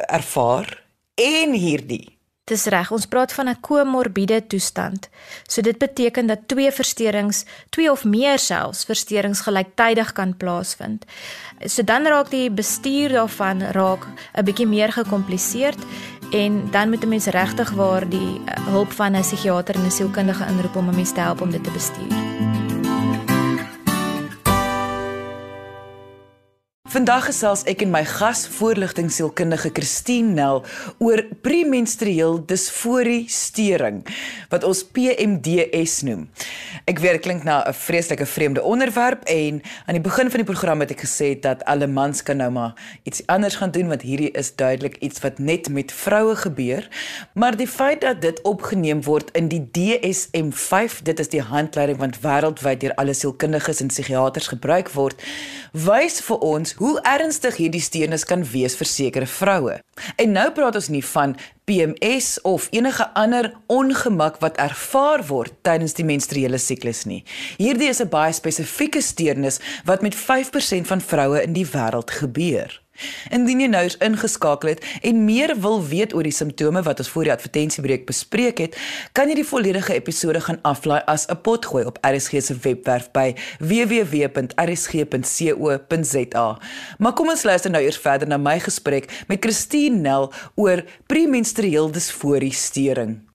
ervaar 0.07 0.83
en 1.15 1.53
hierdie 1.53 2.18
Dis 2.49 2.65
reg, 2.65 2.89
ons 2.91 3.05
praat 3.05 3.33
van 3.33 3.47
'n 3.49 3.59
komorbiede 3.61 4.47
toestand. 4.47 5.09
So 5.47 5.61
dit 5.61 5.77
beteken 5.77 6.25
dat 6.25 6.47
twee 6.47 6.71
versteurings, 6.71 7.45
twee 7.69 7.91
of 7.91 8.03
meer 8.03 8.39
selfs 8.39 8.83
versteurings 8.83 9.41
gelyktydig 9.41 10.13
kan 10.13 10.37
plaasvind. 10.37 11.05
So 11.65 11.83
dan 11.83 12.05
raak 12.05 12.29
die 12.29 12.49
bestuur 12.51 13.09
daarvan 13.09 13.61
raak 13.61 14.07
'n 14.33 14.43
bietjie 14.43 14.67
meer 14.67 14.91
gekompliseerd 14.91 15.79
en 16.31 16.71
dan 16.71 16.89
moet 16.89 17.03
'n 17.03 17.09
mens 17.09 17.25
regtig 17.25 17.69
waar 17.71 18.09
die 18.09 18.41
eh, 18.45 18.65
hulp 18.65 18.91
van 18.91 19.15
'n 19.15 19.21
psigiater 19.21 19.75
en 19.75 19.85
'n 19.85 19.91
sielkundige 19.91 20.45
inroep 20.45 20.75
om 20.75 20.89
'n 20.89 20.95
mens 20.95 21.13
te 21.13 21.19
help 21.19 21.41
om 21.41 21.51
dit 21.51 21.63
te 21.63 21.71
bestuur. 21.71 22.58
Vandag 26.89 27.27
gesels 27.29 27.61
ek 27.69 27.83
en 27.85 27.91
my 27.93 27.99
gas 28.01 28.47
voorligtingsielkundige 28.49 29.69
Christine 29.77 30.31
Nel 30.33 30.63
oor 30.97 31.21
premenstrueel 31.45 32.39
disforie 32.49 33.27
steuring 33.29 33.99
wat 34.49 34.65
ons 34.65 34.81
PMDS 34.95 35.99
noem. 36.07 36.23
Ek 36.89 36.97
weet 37.03 37.19
dit 37.19 37.21
klink 37.21 37.43
na 37.45 37.61
'n 37.69 37.73
vreeslike 37.73 38.25
vreemde 38.25 38.61
onderwerp 38.61 39.21
en 39.23 39.61
aan 39.85 39.97
die 39.97 40.01
begin 40.01 40.29
van 40.29 40.41
die 40.41 40.51
program 40.53 40.79
het 40.79 40.91
ek 40.91 41.03
gesê 41.05 41.39
dat 41.39 41.63
alle 41.65 41.87
mans 41.87 42.23
kan 42.23 42.37
nou 42.37 42.49
maar 42.51 42.73
iets 43.03 43.21
anders 43.25 43.55
gaan 43.55 43.71
doen 43.71 43.87
want 43.87 44.01
hierdie 44.01 44.31
is 44.31 44.55
duidelik 44.55 44.97
iets 44.97 45.19
wat 45.21 45.37
net 45.37 45.69
met 45.69 45.91
vroue 45.91 46.35
gebeur. 46.35 46.87
Maar 47.33 47.57
die 47.57 47.67
feit 47.67 48.01
dat 48.01 48.21
dit 48.21 48.41
opgeneem 48.41 49.03
word 49.03 49.29
in 49.31 49.47
die 49.47 49.69
DSM-5, 49.71 51.01
dit 51.03 51.19
is 51.19 51.29
die 51.29 51.41
handleiding 51.41 51.97
wat 51.97 52.19
wêreldwyd 52.21 52.79
deur 52.79 52.95
alle 52.95 53.13
sielkundiges 53.13 53.81
en 53.81 53.87
psigiaters 53.87 54.47
gebruik 54.47 54.89
word, 54.89 55.21
wys 55.71 56.21
vir 56.21 56.37
ons 56.37 56.73
hoe 56.73 56.99
ernstig 57.01 57.55
hierdie 57.55 57.81
steurnis 57.81 58.25
kan 58.25 58.43
wees 58.43 58.75
vir 58.75 58.87
sekere 58.87 59.25
vroue. 59.27 59.79
En 60.15 60.31
nou 60.31 60.51
praat 60.51 60.75
ons 60.75 60.89
nie 60.89 61.05
van 61.05 61.35
PMS 61.69 62.41
of 62.41 62.67
enige 62.71 63.13
ander 63.13 63.53
ongemak 63.67 64.39
wat 64.39 64.57
ervaar 64.57 65.25
word 65.27 65.53
tydens 65.61 65.93
die 65.93 66.05
menstruele 66.05 66.57
siklus 66.57 67.05
nie. 67.05 67.23
Hierdie 67.57 67.89
is 67.89 68.01
'n 68.01 68.09
baie 68.09 68.33
spesifieke 68.33 69.01
steurnis 69.01 69.59
wat 69.85 70.01
met 70.01 70.15
5% 70.15 70.87
van 70.87 71.01
vroue 71.01 71.43
in 71.43 71.53
die 71.53 71.67
wêreld 71.67 72.11
gebeur. 72.11 72.81
Indien 73.31 73.59
jy 73.59 73.67
nou 73.67 73.83
eens 73.83 73.97
ingeskakel 73.97 74.69
het 74.69 74.85
en 75.01 75.25
meer 75.25 75.55
wil 75.61 75.87
weet 75.87 76.13
oor 76.13 76.23
die 76.23 76.35
simptome 76.35 76.81
wat 76.85 76.99
ons 76.99 77.09
voor 77.09 77.23
die 77.23 77.33
advertensiebreek 77.33 78.05
bespreek 78.09 78.57
het, 78.57 78.77
kan 79.11 79.29
jy 79.29 79.35
die 79.41 79.47
volledige 79.47 79.93
episode 79.93 80.41
gaan 80.41 80.59
aflaai 80.61 81.01
as 81.05 81.27
'n 81.29 81.41
potgooi 81.41 81.85
op 81.85 81.97
RSG 82.01 82.41
se 82.41 82.55
webwerf 82.61 83.11
by 83.11 83.35
www.rsg.co.za. 83.59 84.17
Maar 86.97 87.13
kom 87.13 87.29
ons 87.29 87.43
luister 87.43 87.71
nou 87.71 87.83
eers 87.83 87.97
verder 87.97 88.27
na 88.27 88.37
my 88.37 88.59
gesprek 88.59 89.23
met 89.27 89.39
Christine 89.39 89.95
Nel 89.99 90.33
oor 90.55 90.83
premenstrueel 91.07 91.91
disforie 91.91 92.53
steuring. 92.53 93.28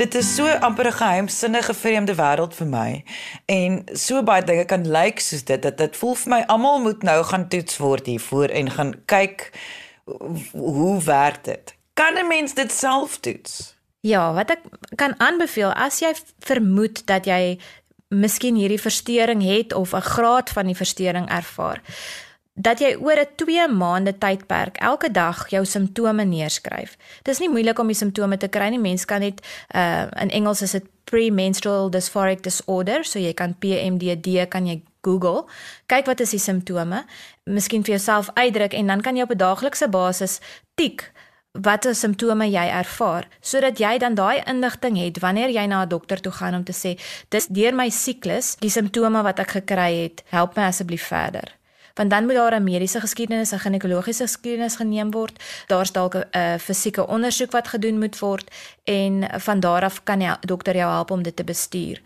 Dit 0.00 0.14
is 0.14 0.34
so 0.34 0.48
amper 0.64 0.86
'n 0.86 0.92
geheimsinnige 0.92 1.74
vreemde 1.74 2.14
wêreld 2.14 2.54
vir 2.54 2.66
my 2.66 3.04
en 3.46 3.84
so 3.92 4.22
baie 4.22 4.44
dinge 4.44 4.64
kan 4.64 4.86
lyk 4.88 5.20
soos 5.20 5.44
dit 5.44 5.62
dat 5.62 5.76
dit 5.78 5.96
voel 5.96 6.14
vir 6.14 6.30
my 6.34 6.40
almal 6.46 6.80
moet 6.80 7.02
nou 7.02 7.24
gaan 7.24 7.48
toets 7.48 7.76
word 7.76 8.06
hiervoor 8.06 8.48
en 8.48 8.70
gaan 8.70 8.94
kyk 9.04 9.50
hoe 10.52 11.02
werk 11.04 11.44
dit. 11.44 11.74
Kan 11.94 12.16
'n 12.18 12.26
mens 12.26 12.54
dit 12.54 12.72
self 12.72 13.18
toets? 13.20 13.76
Ja 14.00 14.32
wat 14.32 14.50
ek 14.50 14.62
kan 14.96 15.14
aanbeveel 15.20 15.72
as 15.72 16.00
jy 16.00 16.14
vermoed 16.38 17.06
dat 17.06 17.26
jy 17.26 17.58
miskien 18.08 18.54
hierdie 18.54 18.80
verstoring 18.80 19.42
het 19.42 19.72
of 19.72 19.92
'n 19.92 20.00
graad 20.00 20.50
van 20.50 20.66
die 20.66 20.76
verstoring 20.76 21.28
ervaar 21.28 21.80
dat 22.60 22.80
jy 22.80 22.94
oor 23.00 23.18
'n 23.20 23.32
2 23.36 23.68
maande 23.68 24.18
tydperk 24.18 24.76
elke 24.76 25.10
dag 25.10 25.48
jou 25.48 25.64
simptome 25.64 26.24
neerskryf. 26.24 26.96
Dis 27.22 27.38
nie 27.38 27.48
moeilik 27.48 27.78
om 27.78 27.86
die 27.86 27.96
simptome 27.96 28.36
te 28.36 28.48
kry 28.48 28.68
nie. 28.68 28.78
Mens 28.78 29.04
kan 29.04 29.20
net 29.20 29.40
uh 29.74 30.06
in 30.20 30.30
Engels 30.30 30.62
is 30.62 30.70
dit 30.70 30.84
premenstrual 31.04 31.90
dysphoric 31.90 32.42
disorder, 32.42 33.04
so 33.04 33.18
jy 33.18 33.32
kan 33.32 33.54
PMDD 33.58 34.48
kan 34.48 34.66
jy 34.66 34.82
Google. 35.02 35.44
Kyk 35.86 36.06
wat 36.06 36.20
is 36.20 36.30
die 36.30 36.38
simptome. 36.38 37.04
Miskien 37.44 37.82
vir 37.82 37.94
jouself 37.94 38.30
uitdruk 38.34 38.72
en 38.72 38.86
dan 38.86 39.00
kan 39.00 39.16
jy 39.16 39.22
op 39.22 39.30
'n 39.30 39.36
daaglikse 39.36 39.88
basis 39.88 40.40
tik 40.74 41.12
watter 41.52 41.94
simptome 41.94 42.46
jy 42.46 42.66
ervaar 42.70 43.26
sodat 43.40 43.78
jy 43.78 43.98
dan 43.98 44.14
daai 44.14 44.42
inligting 44.46 44.96
het 44.96 45.18
wanneer 45.18 45.50
jy 45.50 45.66
na 45.66 45.82
'n 45.82 45.88
dokter 45.88 46.20
toe 46.20 46.32
gaan 46.32 46.54
om 46.54 46.64
te 46.64 46.72
sê 46.72 46.98
dis 47.28 47.46
deur 47.46 47.74
my 47.74 47.88
siklus 47.90 48.56
die 48.60 48.70
simptome 48.70 49.22
wat 49.22 49.38
ek 49.38 49.50
gekry 49.50 50.02
het 50.02 50.22
help 50.30 50.56
my 50.56 50.62
asseblief 50.62 51.02
verder 51.02 51.59
want 52.00 52.12
dan 52.12 52.24
moet 52.24 52.34
daar 52.34 52.54
'n 52.60 52.64
mediese 52.64 53.00
geskiedenis, 53.00 53.52
'n 53.52 53.58
ginekologiese 53.58 54.22
geskiedenis 54.22 54.76
geneem 54.76 55.10
word. 55.10 55.42
Daar's 55.66 55.92
dalk 55.92 56.14
'n 56.14 56.58
fisieke 56.58 57.06
ondersoek 57.06 57.50
wat 57.50 57.68
gedoen 57.68 57.98
moet 57.98 58.18
word 58.18 58.50
en 58.84 59.40
van 59.40 59.60
daar 59.60 59.82
af 59.82 60.02
kan 60.02 60.18
die 60.18 60.32
dokter 60.40 60.76
jou 60.76 60.90
help 60.90 61.10
om 61.10 61.22
dit 61.22 61.36
te 61.36 61.44
bestuur. 61.44 62.00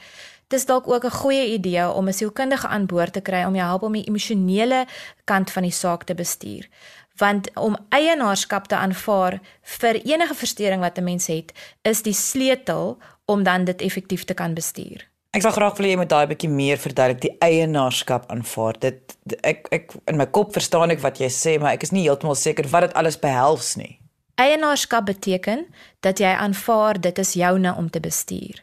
Dit 0.49 0.59
is 0.59 0.67
dalk 0.67 0.89
ook 0.89 1.05
'n 1.05 1.11
goeie 1.11 1.53
idee 1.53 1.91
om 1.91 2.09
'n 2.09 2.13
sielkundige 2.13 2.67
aan 2.67 2.87
boord 2.87 3.13
te 3.13 3.21
kry 3.21 3.45
om 3.45 3.55
jou 3.55 3.67
help 3.67 3.83
om 3.83 3.93
die 3.93 4.07
emosionele 4.07 4.87
kant 5.25 5.51
van 5.51 5.63
die 5.63 5.73
saak 5.73 6.03
te 6.05 6.15
bestuur. 6.15 6.69
Want 7.17 7.55
om 7.55 7.77
eienaarskap 7.89 8.67
te 8.67 8.77
aanvaar 8.77 9.41
vir 9.63 9.95
enige 9.95 10.35
verstoring 10.35 10.81
wat 10.81 10.99
'n 10.99 11.05
mens 11.05 11.27
het, 11.27 11.53
is 11.83 12.03
die 12.03 12.13
sleutel 12.13 12.99
om 13.25 13.43
dan 13.43 13.65
dit 13.65 13.81
effektief 13.81 14.25
te 14.25 14.35
kan 14.35 14.55
bestuur. 14.55 15.14
Ek 15.35 15.43
sal 15.43 15.51
graag 15.51 15.75
wil 15.81 15.89
jy 15.89 15.95
moet 15.99 16.11
daai 16.13 16.29
bietjie 16.31 16.47
meer 16.47 16.79
verduidelik 16.79 17.23
die 17.25 17.33
eienaarskap 17.43 18.29
aanvaar. 18.31 18.77
Dit 18.79 19.17
ek 19.43 19.67
ek 19.75 19.97
in 20.07 20.21
my 20.21 20.29
kop 20.31 20.53
verstaan 20.55 20.95
ek 20.95 21.03
wat 21.03 21.19
jy 21.19 21.27
sê, 21.27 21.57
maar 21.59 21.75
ek 21.75 21.83
is 21.89 21.91
nie 21.91 22.05
heeltemal 22.05 22.39
seker 22.39 22.69
wat 22.71 22.87
dit 22.87 22.95
alles 23.01 23.19
behels 23.19 23.73
nie. 23.81 23.97
Eienaarskap 24.39 25.09
beteken 25.11 25.67
dat 26.07 26.23
jy 26.23 26.31
aanvaar 26.39 27.01
dit 27.03 27.19
is 27.19 27.35
joune 27.35 27.75
om 27.75 27.91
te 27.91 28.03
bestuur. 28.05 28.63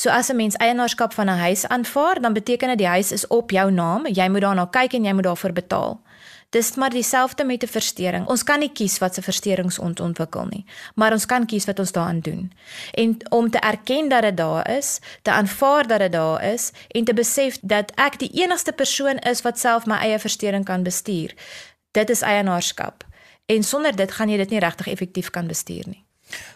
So 0.00 0.08
as 0.08 0.30
'n 0.32 0.36
mens 0.36 0.56
eienaarskap 0.56 1.12
van 1.12 1.28
'n 1.28 1.44
huis 1.44 1.68
aanvaar, 1.68 2.20
dan 2.20 2.32
beteken 2.32 2.68
dit 2.68 2.78
die 2.78 2.92
huis 2.96 3.12
is 3.12 3.26
op 3.26 3.50
jou 3.50 3.70
naam, 3.70 4.06
jy 4.06 4.28
moet 4.28 4.40
daarna 4.40 4.64
kyk 4.64 4.94
en 4.94 5.04
jy 5.04 5.12
moet 5.12 5.24
daarvoor 5.24 5.52
betaal. 5.52 6.00
Dis 6.52 6.74
maar 6.74 6.90
dieselfde 6.90 7.44
met 7.44 7.62
'n 7.62 7.66
verstoring. 7.66 8.26
Ons 8.26 8.42
kan 8.44 8.58
nie 8.58 8.72
kies 8.72 8.98
wat 8.98 9.14
se 9.14 9.22
versteurings 9.22 9.78
ons 9.78 10.00
ontwikkel 10.00 10.46
nie, 10.46 10.64
maar 10.94 11.12
ons 11.12 11.26
kan 11.26 11.46
kies 11.46 11.64
wat 11.64 11.78
ons 11.78 11.92
daaraan 11.92 12.20
doen. 12.20 12.52
En 12.90 13.16
om 13.30 13.50
te 13.50 13.58
erken 13.58 14.08
dat 14.08 14.22
dit 14.22 14.36
daar 14.36 14.70
is, 14.70 14.98
te 15.22 15.30
aanvaar 15.30 15.86
dat 15.86 15.98
dit 15.98 16.12
daar 16.12 16.44
is 16.44 16.70
en 16.88 17.04
te 17.04 17.14
besef 17.14 17.58
dat 17.60 17.92
ek 17.94 18.18
die 18.18 18.30
enigste 18.42 18.72
persoon 18.72 19.18
is 19.18 19.42
wat 19.42 19.58
self 19.58 19.86
my 19.86 19.96
eie 19.96 20.18
verstoring 20.18 20.64
kan 20.64 20.82
bestuur. 20.82 21.34
Dit 21.90 22.10
is 22.10 22.20
eienaarskap. 22.20 23.04
En 23.46 23.62
sonder 23.62 23.96
dit 23.96 24.12
gaan 24.12 24.28
jy 24.28 24.36
dit 24.36 24.50
nie 24.50 24.60
regtig 24.60 24.86
effektief 24.86 25.30
kan 25.30 25.46
bestuur 25.46 25.84
nie. 25.86 26.04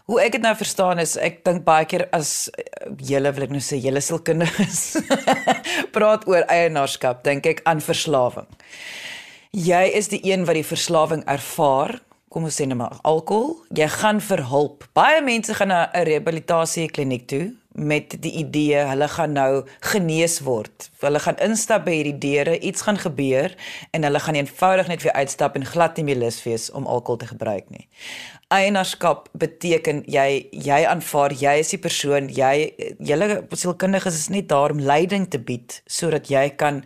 Hoe 0.04 0.20
ek 0.20 0.32
dit 0.32 0.42
nou 0.42 0.54
verstaan 0.56 0.98
is, 0.98 1.16
ek 1.16 1.44
dink 1.44 1.64
baie 1.64 1.84
keer 1.84 2.08
as 2.12 2.50
julle 2.96 3.32
wil 3.32 3.42
ek 3.42 3.50
nou 3.50 3.60
sê 3.60 3.80
julle 3.80 4.00
sielkundiges 4.00 4.96
praat 5.96 6.28
oor 6.28 6.44
eienaarskap, 6.52 7.24
dink 7.24 7.46
ek 7.46 7.60
aan 7.64 7.80
verslawing. 7.80 8.46
Jy 9.56 9.86
is 9.96 10.10
die 10.12 10.18
een 10.20 10.42
wat 10.44 10.58
die 10.58 10.66
verslawing 10.68 11.22
ervaar. 11.32 11.94
Kom 12.28 12.44
ons 12.44 12.58
sê 12.60 12.66
net 12.68 12.76
maar 12.76 12.98
alkohol. 13.08 13.54
Jy 13.72 13.86
gaan 13.88 14.18
vir 14.20 14.42
hulp. 14.50 14.84
Baie 14.92 15.22
mense 15.25 15.54
gaan 15.56 15.72
na 15.72 15.88
'n 15.94 16.04
rehabilitasiekliniek 16.04 17.25
toe 17.26 17.54
met 17.72 18.16
die 18.20 18.32
idee 18.32 18.76
hulle 18.84 19.08
gaan 19.08 19.32
nou 19.32 19.64
genees 19.80 20.40
word. 20.40 20.90
Hulle 21.00 21.18
gaan 21.18 21.38
instap 21.40 21.84
by 21.84 21.90
hierdie 21.90 22.18
deure, 22.18 22.58
iets 22.60 22.82
gaan 22.82 22.98
gebeur 22.98 23.54
en 23.92 24.02
hulle 24.02 24.20
gaan 24.20 24.34
eenvoudig 24.34 24.88
net 24.88 25.02
weer 25.02 25.12
uitstap 25.12 25.56
en 25.56 25.64
glad 25.64 25.96
nie 25.96 26.04
meer 26.04 26.16
lus 26.16 26.42
wees 26.44 26.70
om 26.70 26.86
alkohol 26.86 27.16
te 27.16 27.26
gebruik 27.26 27.70
nie. 27.70 27.88
Eienaarskap 28.48 29.28
beteken 29.32 30.02
jy 30.06 30.48
jy 30.52 30.84
aanvaar 30.84 31.32
jy 31.32 31.58
is 31.58 31.70
die 31.70 31.80
persoon, 31.80 32.28
jy 32.28 32.75
julle 32.98 33.46
sielkundiges 33.52 34.14
is 34.14 34.28
net 34.28 34.48
daar 34.48 34.70
om 34.70 34.80
leiding 34.80 35.30
te 35.30 35.38
bied 35.38 35.82
sodat 35.86 36.28
jy 36.28 36.50
kan 36.50 36.84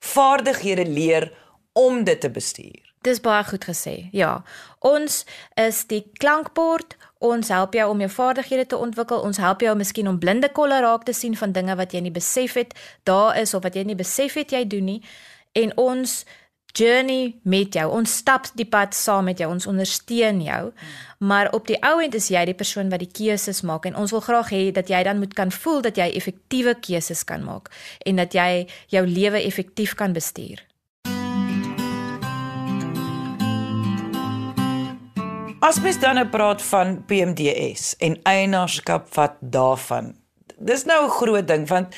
vaardighede 0.00 0.86
leer 0.86 1.30
om 1.72 2.04
dit 2.04 2.20
te 2.20 2.30
bestuur. 2.30 2.90
Dis 3.00 3.20
baie 3.20 3.44
goed 3.44 3.64
gesê. 3.64 4.10
Ja. 4.12 4.42
Ons 4.84 5.24
is 5.56 5.86
die 5.88 6.02
klankbord. 6.20 6.96
Ons 7.18 7.48
help 7.48 7.72
jou 7.74 7.86
om 7.90 8.00
jou 8.00 8.10
vaardighede 8.12 8.66
te 8.66 8.76
ontwikkel. 8.76 9.22
Ons 9.24 9.40
help 9.40 9.64
jou 9.64 9.72
miskien 9.76 10.08
om 10.08 10.18
blinde 10.20 10.50
kolle 10.52 10.82
raak 10.84 11.06
te 11.08 11.14
sien 11.16 11.36
van 11.36 11.54
dinge 11.56 11.76
wat 11.80 11.96
jy 11.96 12.04
nie 12.04 12.12
besef 12.12 12.58
het 12.60 12.76
daar 13.08 13.38
is 13.40 13.54
of 13.56 13.64
wat 13.64 13.78
jy 13.78 13.86
nie 13.88 13.96
besef 13.96 14.36
het 14.36 14.52
jy 14.52 14.66
doen 14.68 14.84
nie. 14.84 15.00
En 15.56 15.72
ons 15.80 16.24
journey 16.76 17.40
met 17.42 17.74
jou. 17.74 17.88
Ons 17.90 18.20
stap 18.20 18.46
die 18.54 18.68
pad 18.68 18.94
saam 18.94 19.24
met 19.32 19.40
jou. 19.40 19.48
Ons 19.48 19.66
ondersteun 19.66 20.42
jou. 20.44 20.62
Maar 21.24 21.52
op 21.56 21.66
die 21.72 21.80
ou 21.80 21.96
end 22.04 22.14
is 22.14 22.28
jy 22.28 22.44
die 22.52 22.56
persoon 22.56 22.92
wat 22.92 23.00
die 23.00 23.10
keuses 23.12 23.64
maak 23.64 23.88
en 23.88 23.96
ons 23.96 24.12
wil 24.12 24.24
graag 24.24 24.52
hê 24.52 24.64
dat 24.76 24.92
jy 24.92 25.02
dan 25.08 25.24
moet 25.24 25.34
kan 25.34 25.52
voel 25.52 25.80
dat 25.88 25.96
jy 25.96 26.12
effektiewe 26.20 26.76
keuses 26.80 27.24
kan 27.24 27.44
maak 27.44 27.72
en 28.04 28.20
dat 28.20 28.36
jy 28.36 28.66
jou 28.92 29.06
lewe 29.06 29.40
effektief 29.40 29.96
kan 29.96 30.12
bestuur. 30.12 30.60
As 35.60 35.76
mens 35.80 35.98
dan 36.00 36.16
nou 36.16 36.24
praat 36.32 36.62
van 36.70 36.94
PMDS 37.04 37.92
en 38.00 38.14
eienaarskap 38.24 39.10
wat 39.12 39.34
daarvan. 39.40 40.14
Dis 40.56 40.84
nou 40.88 41.04
'n 41.04 41.10
groot 41.10 41.48
ding 41.48 41.68
want 41.68 41.94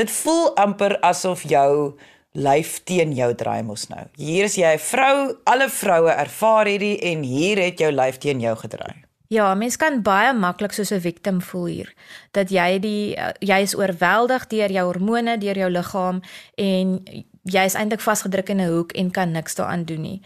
dit 0.00 0.10
voel 0.10 0.56
amper 0.56 1.00
asof 1.00 1.42
jou 1.42 1.92
lyf 2.32 2.80
teen 2.84 3.12
jou 3.12 3.34
draai 3.34 3.62
mos 3.62 3.88
nou. 3.88 4.06
Hier 4.16 4.44
is 4.44 4.54
jy 4.56 4.72
'n 4.74 4.78
vrou, 4.78 5.36
alle 5.44 5.68
vroue 5.68 6.10
ervaar 6.10 6.66
hierdie 6.66 6.98
en 7.00 7.22
hier 7.22 7.58
het 7.58 7.78
jou 7.78 7.92
lyf 7.92 8.18
teen 8.18 8.40
jou 8.40 8.56
gedraai. 8.56 9.04
Ja, 9.28 9.54
mens 9.54 9.76
kan 9.76 10.02
baie 10.02 10.32
maklik 10.32 10.72
soos 10.72 10.90
'n 10.90 11.00
victim 11.00 11.42
voel 11.42 11.66
hier. 11.66 11.94
Dat 12.30 12.50
jy 12.50 12.78
die 12.78 13.16
jy 13.40 13.60
is 13.60 13.76
oorweldig 13.76 14.46
deur 14.46 14.70
jou 14.70 14.86
hormone, 14.86 15.38
deur 15.38 15.56
jou 15.56 15.70
liggaam 15.70 16.22
en 16.54 17.02
jy 17.42 17.64
is 17.64 17.74
eintlik 17.74 18.00
vasgedruk 18.00 18.48
in 18.48 18.60
'n 18.60 18.68
hoek 18.68 18.92
en 18.92 19.10
kan 19.10 19.30
niks 19.30 19.54
daaraan 19.54 19.84
doen 19.84 20.00
nie 20.00 20.22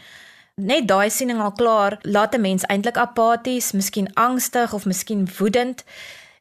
net 0.59 0.89
daai 0.91 1.11
siening 1.11 1.41
al 1.41 1.53
klaar 1.53 1.99
laat 2.03 2.35
'n 2.35 2.41
mens 2.41 2.67
eintlik 2.67 2.97
apaties, 2.97 3.73
miskien 3.73 4.13
angstig 4.15 4.73
of 4.73 4.85
miskien 4.85 5.29
woedend 5.39 5.85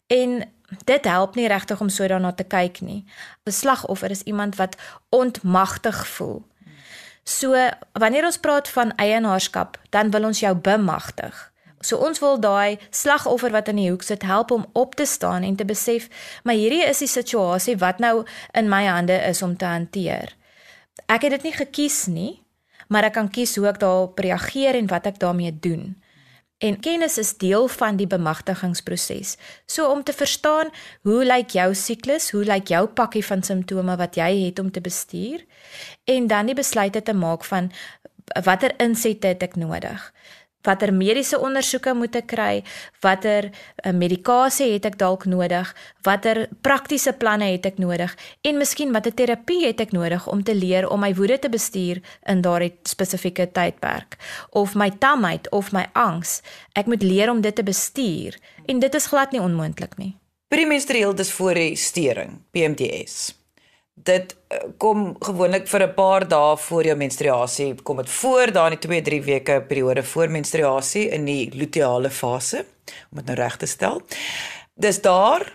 en 0.08 0.50
dit 0.86 1.06
help 1.06 1.36
nie 1.36 1.48
regtig 1.48 1.80
om 1.80 1.90
so 1.90 2.08
daarna 2.08 2.32
te 2.32 2.44
kyk 2.44 2.82
nie. 2.82 3.06
'n 3.46 3.52
Slagoffer 3.52 4.12
is 4.12 4.22
iemand 4.22 4.56
wat 4.56 4.76
ontmagtig 5.10 6.08
voel. 6.08 6.46
So 7.24 7.70
wanneer 7.94 8.26
ons 8.26 8.38
praat 8.38 8.70
van 8.70 8.96
eienaarskap, 8.96 9.80
dan 9.90 10.12
wil 10.12 10.24
ons 10.24 10.40
jou 10.40 10.56
bemagtig. 10.56 11.52
So 11.80 11.98
ons 11.98 12.20
wil 12.20 12.40
daai 12.40 12.80
slagoffer 12.90 13.52
wat 13.52 13.68
in 13.68 13.76
die 13.76 13.90
hoek 13.90 14.02
sit 14.02 14.24
help 14.24 14.52
om 14.52 14.66
op 14.74 14.96
te 14.96 15.06
staan 15.06 15.44
en 15.44 15.56
te 15.56 15.66
besef, 15.66 16.08
maar 16.44 16.56
hierdie 16.56 16.86
is 16.86 16.98
die 16.98 17.08
situasie 17.08 17.78
wat 17.78 18.00
nou 18.00 18.26
in 18.52 18.70
my 18.70 18.86
hande 18.86 19.14
is 19.14 19.42
om 19.42 19.58
te 19.58 19.66
hanteer. 19.66 20.36
Ek 21.06 21.22
het 21.22 21.32
dit 21.32 21.44
nie 21.44 21.54
gekies 21.54 22.06
nie 22.06 22.47
maar 22.88 23.08
ek 23.10 23.18
kan 23.20 23.30
kies 23.30 23.56
hoe 23.56 23.68
ek 23.72 23.80
daarop 23.84 24.20
reageer 24.20 24.76
en 24.80 24.90
wat 24.92 25.08
ek 25.10 25.20
daarmee 25.20 25.54
doen. 25.54 25.96
En 26.58 26.80
kennis 26.82 27.18
is 27.22 27.36
deel 27.38 27.68
van 27.70 28.00
die 28.00 28.08
bemagtigingsproses. 28.10 29.36
So 29.70 29.92
om 29.92 30.04
te 30.04 30.14
verstaan 30.14 30.72
hoe 31.06 31.22
lyk 31.26 31.54
jou 31.54 31.70
siklus, 31.78 32.32
hoe 32.34 32.44
lyk 32.46 32.72
jou 32.74 32.88
pakkie 32.88 33.26
van 33.26 33.44
simptome 33.46 33.98
wat 33.98 34.18
jy 34.18 34.32
het 34.48 34.60
om 34.60 34.72
te 34.72 34.82
bestuur 34.82 35.46
en 36.10 36.28
dan 36.28 36.50
die 36.50 36.58
besluite 36.58 37.02
te 37.02 37.14
maak 37.14 37.46
van 37.46 37.70
watter 38.44 38.74
insette 38.82 39.28
het 39.28 39.44
ek 39.46 39.56
nodig 39.56 40.12
watter 40.68 40.92
mediese 40.94 41.40
ondersoeke 41.40 41.94
moet 41.98 42.18
ek 42.20 42.28
kry, 42.34 42.64
watter 43.04 43.50
uh, 43.50 43.94
medikasie 43.96 44.74
het 44.74 44.90
ek 44.90 45.00
dalk 45.00 45.26
nodig, 45.30 45.72
watter 46.06 46.44
praktiese 46.66 47.14
planne 47.18 47.50
het 47.54 47.70
ek 47.72 47.80
nodig 47.82 48.14
en 48.48 48.60
miskien 48.60 48.92
watter 48.96 49.16
terapie 49.16 49.64
het 49.66 49.82
ek 49.84 49.96
nodig 49.96 50.28
om 50.28 50.44
te 50.44 50.56
leer 50.58 50.90
om 50.92 51.02
my 51.04 51.14
woede 51.18 51.40
te 51.40 51.52
bestuur 51.54 52.04
in 52.28 52.44
daardie 52.46 52.74
spesifieke 52.88 53.48
tydperk 53.56 54.20
of 54.52 54.76
my 54.76 54.92
tamheid 55.00 55.50
of 55.56 55.72
my 55.76 55.88
angs. 55.96 56.42
Ek 56.76 56.92
moet 56.92 57.04
leer 57.04 57.32
om 57.32 57.42
dit 57.42 57.56
te 57.56 57.66
bestuur 57.66 58.38
en 58.68 58.84
dit 58.84 59.02
is 59.02 59.10
glad 59.10 59.32
nie 59.32 59.44
onmoontlik 59.44 59.98
nie. 59.98 60.14
Premenstrueel 60.52 61.16
disforie 61.16 61.76
stering, 61.76 62.40
PMDS 62.56 63.37
dit 64.04 64.36
eh, 64.48 64.58
kom 64.78 65.16
gewoonlik 65.20 65.68
vir 65.68 65.84
'n 65.88 65.94
paar 65.94 66.28
dae 66.28 66.58
voor 66.58 66.84
jou 66.86 66.96
menstruasie 66.98 67.76
kom 67.84 67.98
dit 67.98 68.10
voor 68.10 68.52
daar 68.52 68.72
in 68.72 68.78
die 68.80 68.88
2 68.88 69.02
3 69.02 69.22
weke 69.24 69.62
periode 69.68 70.04
voor 70.04 70.30
menstruasie 70.30 71.10
in 71.10 71.26
die 71.26 71.50
luteale 71.54 72.10
fase 72.10 72.66
om 73.12 73.18
dit 73.18 73.26
nou 73.26 73.36
reg 73.36 73.58
te 73.58 73.66
stel. 73.66 74.02
Dis 74.76 75.02
daar 75.02 75.54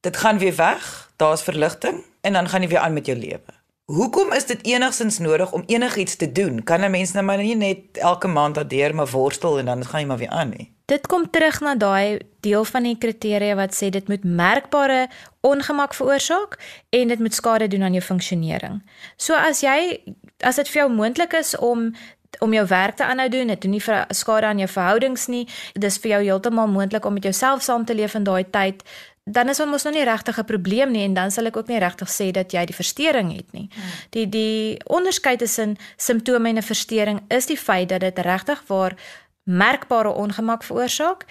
dit 0.00 0.16
gaan 0.16 0.38
weer 0.38 0.56
weg, 0.56 1.10
daar's 1.16 1.42
verligting 1.42 2.04
en 2.20 2.32
dan 2.32 2.48
gaan 2.48 2.62
jy 2.62 2.68
weer 2.68 2.78
aan 2.78 2.92
met 2.92 3.06
jou 3.06 3.18
lewe. 3.18 3.52
Hoekom 3.84 4.32
is 4.32 4.46
dit 4.46 4.62
enigsins 4.62 5.18
nodig 5.18 5.52
om 5.52 5.62
enigiets 5.66 6.16
te 6.16 6.32
doen? 6.32 6.62
Kan 6.64 6.80
'n 6.80 6.90
mens 6.90 7.12
nou 7.12 7.24
maar 7.24 7.36
nie 7.36 7.56
net 7.56 7.78
elke 7.92 8.28
maand 8.28 8.54
daardeur 8.54 8.94
maar 8.94 9.10
worstel 9.10 9.58
en 9.58 9.64
dan 9.64 9.84
gaan 9.84 10.00
jy 10.00 10.06
maar 10.06 10.18
weer 10.18 10.28
aan 10.28 10.48
nie? 10.48 10.72
Dit 10.84 11.06
kom 11.06 11.30
terug 11.30 11.60
na 11.60 11.74
daai 11.74 12.20
deel 12.40 12.64
van 12.64 12.82
die 12.82 12.96
kriteria 12.98 13.54
wat 13.54 13.74
sê 13.74 13.90
dit 13.90 14.08
moet 14.08 14.24
merkbare 14.24 15.08
ongemak 15.40 15.94
veroorsaak 15.94 16.58
en 16.90 17.08
dit 17.08 17.18
moet 17.18 17.34
skade 17.34 17.68
doen 17.68 17.82
aan 17.82 17.92
jou 17.92 18.04
funksionering. 18.04 18.82
So 19.16 19.34
as 19.34 19.60
jy 19.60 20.00
as 20.40 20.56
dit 20.56 20.68
vir 20.68 20.82
jou 20.82 20.88
moontlik 20.92 21.32
is 21.32 21.56
om 21.58 21.92
om 22.38 22.52
jou 22.54 22.66
werk 22.66 22.94
te 22.96 23.04
aanhou 23.04 23.28
doen, 23.28 23.48
dit 23.50 23.60
doen 23.60 23.72
nie 23.74 23.82
skade 24.14 24.46
aan 24.46 24.58
jou 24.58 24.68
verhoudings 24.70 25.26
nie, 25.26 25.48
dis 25.74 25.98
vir 25.98 26.10
jou 26.10 26.20
heeltemal 26.22 26.68
moontlik 26.70 27.04
om 27.04 27.12
met 27.18 27.26
jouself 27.26 27.62
saam 27.62 27.84
te 27.84 27.94
leef 27.94 28.14
in 28.14 28.24
daai 28.24 28.44
tyd, 28.50 28.84
dan 29.24 29.48
is 29.48 29.60
ons 29.60 29.82
nog 29.82 29.94
nie 29.94 30.04
regtig 30.04 30.38
'n 30.38 30.44
probleem 30.44 30.90
nie 30.90 31.04
en 31.04 31.14
dan 31.14 31.30
sal 31.30 31.46
ek 31.46 31.56
ook 31.56 31.68
nie 31.68 31.78
regtig 31.78 32.08
sê 32.08 32.30
dat 32.30 32.52
jy 32.52 32.64
die 32.64 32.74
verstoring 32.74 33.36
het 33.36 33.52
nie. 33.52 33.68
Hmm. 33.72 33.82
Die 34.10 34.28
die 34.28 34.80
onderskeid 34.84 35.38
tussen 35.38 35.76
simptome 35.96 36.48
en 36.48 36.56
'n 36.56 36.62
verstoring 36.62 37.20
is 37.28 37.46
die 37.46 37.58
feit 37.58 37.88
dat 37.88 38.00
dit 38.00 38.18
regtig 38.18 38.62
waar 38.66 38.96
merkbare 39.42 40.12
ongemak 40.14 40.62
veroorsaak 40.62 41.24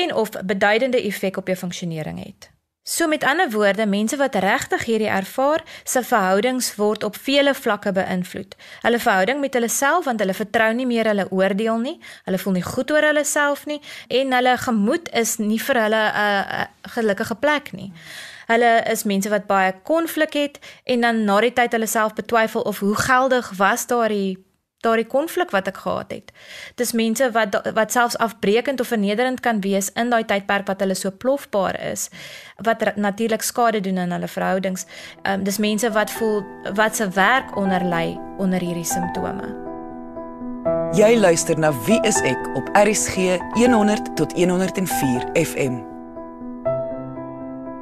en 0.00 0.14
of 0.14 0.30
beduidende 0.44 1.02
effek 1.02 1.36
op 1.36 1.46
jou 1.46 1.58
funksionering 1.58 2.24
het. 2.24 2.50
So 2.84 3.06
met 3.06 3.24
ander 3.24 3.50
woorde, 3.50 3.86
mense 3.86 4.16
wat 4.16 4.34
regtig 4.34 4.84
hierdie 4.84 5.08
ervaar, 5.08 5.62
se 5.84 6.02
verhoudings 6.02 6.72
word 6.74 7.04
op 7.06 7.16
vele 7.16 7.54
vlakke 7.54 7.92
beïnvloed. 7.94 8.56
Hulle 8.82 8.98
verhouding 8.98 9.38
met 9.40 9.54
hulle 9.54 9.68
self 9.70 10.08
want 10.10 10.18
hulle 10.18 10.34
vertrou 10.34 10.72
nie 10.74 10.86
meer 10.90 11.06
hulle 11.12 11.28
oordeel 11.30 11.78
nie. 11.78 11.94
Hulle 12.26 12.42
voel 12.42 12.58
nie 12.58 12.64
goed 12.66 12.90
oor 12.90 13.06
hulle 13.06 13.22
self 13.24 13.68
nie 13.70 13.78
en 14.08 14.34
hulle 14.34 14.56
gemoed 14.64 15.12
is 15.22 15.36
nie 15.38 15.60
vir 15.62 15.82
hulle 15.84 16.02
'n 16.10 16.26
uh, 16.26 16.58
uh, 16.58 16.66
gelukkige 16.96 17.38
plek 17.38 17.72
nie. 17.72 17.92
Hulle 18.50 18.72
is 18.90 19.06
mense 19.06 19.30
wat 19.30 19.46
baie 19.46 19.74
konflik 19.82 20.34
het 20.34 20.58
en 20.84 21.00
dan 21.06 21.24
na 21.24 21.40
die 21.40 21.52
tyd 21.52 21.72
hulle 21.72 21.86
self 21.86 22.14
betwyfel 22.18 22.66
of 22.66 22.78
hoe 22.78 22.96
geldig 22.96 23.52
was 23.56 23.86
daardie 23.86 24.42
daardie 24.82 25.06
konflik 25.06 25.50
wat 25.54 25.70
ek 25.70 25.80
gehad 25.84 26.12
het. 26.12 26.32
Dis 26.80 26.92
mense 26.92 27.30
wat 27.34 27.58
wat 27.74 27.92
selfs 27.94 28.18
afbreekend 28.18 28.80
of 28.80 28.90
vernederend 28.92 29.40
kan 29.40 29.60
wees 29.64 29.90
in 29.94 30.10
daai 30.10 30.24
tydperk 30.24 30.66
wat 30.70 30.82
hulle 30.84 30.98
so 30.98 31.10
plofbaar 31.10 31.78
is 31.92 32.08
wat 32.62 32.84
natuurlik 32.96 33.42
skade 33.42 33.80
doen 33.80 33.98
aan 33.98 34.14
hulle 34.14 34.28
verhoudings. 34.28 34.86
Ehm 35.22 35.40
um, 35.40 35.44
dis 35.44 35.58
mense 35.58 35.90
wat 35.92 36.10
voel 36.10 36.42
wat 36.74 36.96
se 36.96 37.08
werk 37.08 37.56
onder 37.56 37.84
lê 37.84 38.18
onder 38.38 38.60
hierdie 38.60 38.86
simptome. 38.86 39.54
Jy 40.92 41.16
luister 41.16 41.58
na 41.58 41.72
Wie 41.86 42.00
is 42.06 42.20
ek 42.20 42.50
op 42.54 42.68
RCG 42.76 43.40
100 43.56 44.16
tot 44.16 44.32
104 44.36 45.30
FM. 45.32 45.91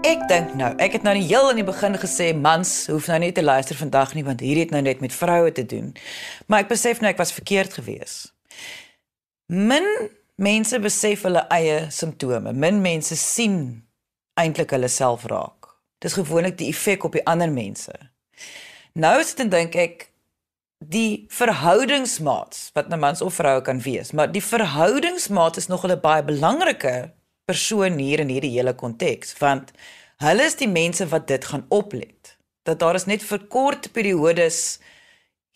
Ek 0.01 0.23
dink 0.31 0.55
nou, 0.57 0.71
ek 0.81 0.95
het 0.97 1.03
nou 1.05 1.13
die 1.13 1.27
heel 1.29 1.51
aan 1.51 1.59
die 1.61 1.67
begin 1.67 1.93
gesê 2.01 2.31
mans 2.33 2.71
hoef 2.89 3.11
nou 3.11 3.19
nie 3.21 3.35
te 3.37 3.43
luister 3.45 3.77
vandag 3.77 4.15
nie 4.17 4.25
want 4.25 4.41
hierdie 4.41 4.63
het 4.65 4.73
nou 4.73 4.81
net 4.81 5.03
met 5.05 5.13
vroue 5.13 5.53
te 5.53 5.67
doen. 5.69 5.91
Maar 6.49 6.65
ek 6.65 6.71
besef 6.71 7.03
nou 7.03 7.11
ek 7.13 7.21
was 7.21 7.35
verkeerd 7.37 7.77
geweest. 7.77 8.31
Min 9.53 9.85
mense 10.41 10.81
besef 10.81 11.27
hulle 11.29 11.45
eie 11.53 11.91
simptome. 11.93 12.55
Min 12.57 12.81
mense 12.81 13.19
sien 13.21 13.61
eintlik 14.41 14.73
hulle 14.73 14.89
self 14.89 15.29
raak. 15.29 15.69
Dis 16.01 16.17
gewoonlik 16.17 16.57
die 16.57 16.73
effek 16.73 17.05
op 17.05 17.21
die 17.21 17.27
ander 17.29 17.53
mense. 17.53 17.93
Nou 18.97 19.19
is 19.21 19.37
dit 19.37 19.53
dink 19.53 19.77
ek 19.77 20.09
die 20.81 21.27
verhoudingsmaats 21.29 22.71
wat 22.73 22.87
'n 22.89 22.97
nou 22.97 23.01
mans 23.05 23.21
of 23.21 23.37
vrou 23.37 23.61
kan 23.61 23.85
wees, 23.85 24.17
maar 24.17 24.33
die 24.33 24.45
verhoudingsmaat 24.45 25.61
is 25.61 25.69
nog 25.69 25.85
'n 25.85 26.01
baie 26.01 26.25
belangrike 26.25 27.13
persoon 27.51 27.99
hier 27.99 28.23
in 28.25 28.33
hierdie 28.33 28.55
hele 28.57 28.75
konteks 28.85 29.37
want 29.43 29.75
hulle 30.25 30.47
is 30.51 30.59
die 30.63 30.71
mense 30.71 31.09
wat 31.13 31.29
dit 31.33 31.51
gaan 31.53 31.67
oplet 31.69 32.37
dat 32.69 32.81
daar 32.83 32.99
is 32.99 33.09
net 33.11 33.27
vir 33.27 33.45
kort 33.57 33.93
periodes 33.97 34.81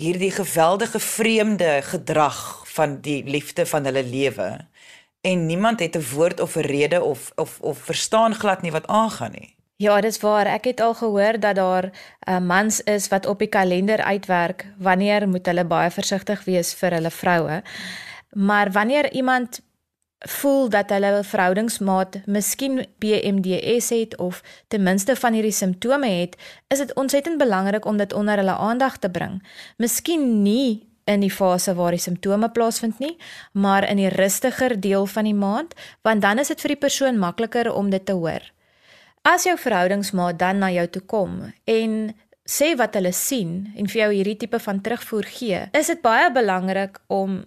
hierdie 0.03 0.33
geweldige 0.35 1.01
vreemde 1.01 1.73
gedrag 1.91 2.39
van 2.77 3.01
die 3.09 3.23
liefde 3.25 3.67
van 3.73 3.87
hulle 3.89 4.05
lewe 4.05 4.49
en 5.25 5.47
niemand 5.47 5.81
het 5.81 5.97
'n 5.97 6.07
woord 6.15 6.41
of 6.41 6.57
'n 6.57 6.69
rede 6.75 7.03
of 7.03 7.33
of 7.37 7.61
of 7.61 7.79
verstaan 7.79 8.35
glad 8.35 8.63
nie 8.63 8.77
wat 8.79 8.87
aangaan 8.87 9.37
nie 9.41 9.55
Ja, 9.77 10.01
dis 10.01 10.21
waar. 10.23 10.47
Ek 10.47 10.65
het 10.65 10.81
al 10.81 10.95
gehoor 10.95 11.41
dat 11.41 11.57
daar 11.59 11.91
uh, 11.91 12.39
mans 12.39 12.81
is 12.81 13.09
wat 13.09 13.27
op 13.27 13.39
die 13.39 13.49
kalender 13.49 14.03
uitwerk 14.03 14.67
wanneer 14.79 15.29
moet 15.29 15.47
hulle 15.47 15.65
baie 15.65 15.91
versigtig 15.91 16.45
wees 16.45 16.75
vir 16.79 16.95
hulle 16.95 17.11
vroue. 17.11 17.63
Maar 18.31 18.71
wanneer 18.73 19.13
iemand 19.13 19.61
voel 20.19 20.69
dat 20.69 20.91
hulle 20.91 21.21
verhoudingsmaat 21.25 22.23
miskien 22.27 22.87
PMDS 22.99 23.91
het 23.91 24.17
of 24.17 24.43
ten 24.69 24.83
minste 24.83 25.17
van 25.17 25.33
hierdie 25.33 25.53
simptome 25.53 26.09
het, 26.09 26.37
is 26.69 26.79
dit 26.79 26.95
ontsettend 26.95 27.39
belangrik 27.39 27.85
om 27.85 27.97
dit 27.97 28.13
onder 28.13 28.37
hulle 28.37 28.57
aandag 28.57 28.99
te 28.99 29.11
bring. 29.11 29.43
Miskien 29.77 30.43
nie 30.43 30.89
in 31.05 31.21
die 31.21 31.33
fase 31.33 31.75
waar 31.77 31.93
die 31.93 32.01
simptome 32.01 32.49
plaasvind 32.51 32.99
nie, 32.99 33.17
maar 33.53 33.85
in 33.89 34.01
die 34.01 34.09
rustiger 34.09 34.81
deel 34.81 35.07
van 35.07 35.29
die 35.29 35.37
maand, 35.37 35.75
want 36.03 36.25
dan 36.25 36.41
is 36.41 36.49
dit 36.53 36.61
vir 36.65 36.75
die 36.75 36.83
persoon 36.87 37.19
makliker 37.21 37.73
om 37.73 37.91
dit 37.93 38.07
te 38.07 38.17
hoor. 38.17 38.53
As 39.25 39.45
jou 39.45 39.57
verhoudingsmaat 39.61 40.39
dan 40.41 40.61
na 40.61 40.71
jou 40.73 40.87
toe 40.97 41.03
kom 41.09 41.41
en 41.69 42.15
sê 42.45 42.75
wat 42.77 42.97
hulle 42.97 43.13
sien 43.17 43.73
en 43.73 43.89
vir 43.89 44.03
jou 44.03 44.11
hierdie 44.13 44.37
tipe 44.37 44.61
van 44.61 44.81
terugvoer 44.85 45.29
gee, 45.29 45.61
is 45.73 45.93
dit 45.93 46.01
baie 46.05 46.29
belangrik 46.33 47.01
om 47.09 47.43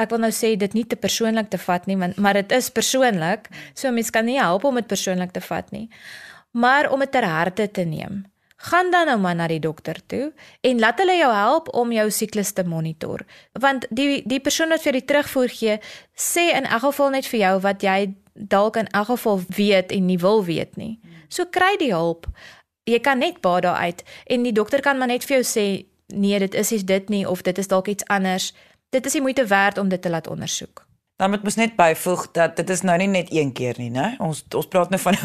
ek 0.00 0.10
wil 0.10 0.22
nou 0.24 0.32
sê 0.34 0.54
dit 0.58 0.74
nie 0.74 0.84
te 0.88 0.98
persoonlik 0.98 1.50
te 1.52 1.58
vat 1.62 1.86
nie, 1.86 1.96
want 1.98 2.18
maar 2.18 2.38
dit 2.38 2.52
is 2.56 2.70
persoonlik. 2.74 3.48
So 3.78 3.92
mens 3.94 4.10
kan 4.10 4.26
nie 4.26 4.40
help 4.40 4.64
om 4.64 4.78
dit 4.80 4.86
persoonlik 4.90 5.34
te 5.34 5.42
vat 5.44 5.70
nie. 5.74 5.88
Maar 6.50 6.90
om 6.92 7.02
dit 7.02 7.10
ter 7.10 7.26
harte 7.26 7.68
te 7.70 7.84
neem. 7.86 8.24
Gaan 8.64 8.90
dan 8.90 9.06
nou 9.06 9.18
maar 9.20 9.34
na 9.34 9.46
die 9.50 9.60
dokter 9.60 9.98
toe 10.06 10.32
en 10.64 10.78
laat 10.80 10.98
hulle 11.02 11.16
jou 11.18 11.30
help 11.34 11.68
om 11.74 11.92
jou 11.92 12.06
siklus 12.10 12.52
te 12.52 12.64
monitor. 12.64 13.24
Want 13.60 13.86
die 13.90 14.22
die 14.26 14.40
persoon 14.40 14.72
wat 14.72 14.82
vir 14.82 14.98
die 14.98 15.04
terugvoer 15.04 15.52
gee, 15.52 15.78
sê 16.16 16.48
in 16.54 16.64
elk 16.64 16.86
geval 16.86 17.10
net 17.14 17.28
vir 17.28 17.40
jou 17.40 17.54
wat 17.66 17.82
jy 17.82 18.14
dalk 18.34 18.78
in 18.80 18.90
elk 18.90 19.12
geval 19.12 19.42
weet 19.56 19.92
en 19.92 20.06
nie 20.06 20.18
wil 20.18 20.44
weet 20.44 20.78
nie. 20.80 20.98
So 21.28 21.44
kry 21.50 21.74
die 21.78 21.92
hulp. 21.92 22.26
Jy 22.88 23.00
kan 23.00 23.20
net 23.20 23.42
baie 23.44 23.62
daaruit 23.64 24.04
en 24.26 24.46
die 24.46 24.54
dokter 24.54 24.80
kan 24.80 24.98
maar 24.98 25.12
net 25.12 25.26
vir 25.26 25.40
jou 25.40 25.44
sê 25.44 25.66
nee, 26.14 26.38
dit 26.38 26.54
is 26.54 26.70
dit 26.84 27.08
nie 27.08 27.26
of 27.28 27.42
dit 27.42 27.58
is 27.58 27.68
dalk 27.68 27.88
iets 27.88 28.06
anders 28.12 28.52
dit 28.94 29.06
is 29.06 29.12
die 29.18 29.22
moeite 29.22 29.46
werd 29.50 29.78
om 29.78 29.88
dit 29.88 30.02
te 30.02 30.10
laat 30.10 30.30
ondersoek. 30.30 30.86
Dan 31.16 31.30
moet 31.30 31.42
mens 31.42 31.54
net 31.54 31.76
byvoeg 31.78 32.30
dat 32.34 32.56
dit 32.56 32.70
is 32.70 32.80
nou 32.82 32.96
nie 32.98 33.10
net 33.10 33.28
een 33.30 33.52
keer 33.54 33.78
nie, 33.78 33.90
né? 33.90 34.14
Ons 34.18 34.42
ons 34.50 34.66
praat 34.66 34.90
nou 34.90 34.98
van 35.02 35.18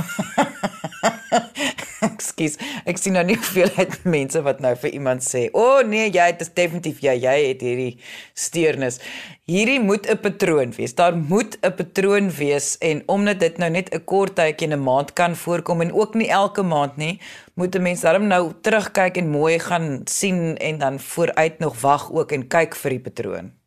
Ekskuus, 2.00 2.56
ek 2.88 3.00
sien 3.02 3.16
nou 3.18 3.24
nie 3.28 3.36
veel 3.50 3.72
uit 3.76 3.96
mense 4.08 4.40
wat 4.46 4.62
nou 4.64 4.72
vir 4.84 4.94
iemand 4.96 5.26
sê, 5.26 5.48
"O 5.52 5.64
oh, 5.64 5.82
nee, 5.84 6.06
jy 6.14 6.28
het 6.30 6.46
definitief 6.56 7.02
jy 7.04 7.18
jy 7.26 7.36
het 7.48 7.66
hierdie 7.66 7.98
steurnis." 8.34 9.02
Hierdie 9.50 9.80
moet 9.82 10.08
'n 10.08 10.22
patroon 10.22 10.72
wees. 10.78 10.96
Daar 10.96 11.18
moet 11.18 11.58
'n 11.62 11.74
patroon 11.76 12.32
wees 12.32 12.78
en 12.78 13.04
omdat 13.08 13.40
dit 13.40 13.58
nou 13.58 13.70
net 13.70 13.90
'n 13.94 14.04
kort 14.06 14.36
tydjie 14.36 14.70
in 14.70 14.78
'n 14.78 14.84
maand 14.84 15.14
kan 15.14 15.36
voorkom 15.36 15.82
en 15.82 15.94
ook 15.94 16.14
nie 16.14 16.30
elke 16.30 16.64
maand 16.64 16.98
nie, 16.98 17.20
moet 17.56 17.76
'n 17.76 17.82
mens 17.82 18.02
daarom 18.02 18.28
nou 18.28 18.54
terugkyk 18.62 19.18
en 19.18 19.30
mooi 19.30 19.60
gaan 19.60 20.02
sien 20.06 20.58
en 20.58 20.78
dan 20.78 21.00
vooruit 21.00 21.60
nog 21.60 21.82
wag 21.82 22.12
ook 22.12 22.32
en 22.32 22.48
kyk 22.48 22.76
vir 22.76 22.90
die 22.90 23.00
patroon. 23.00 23.59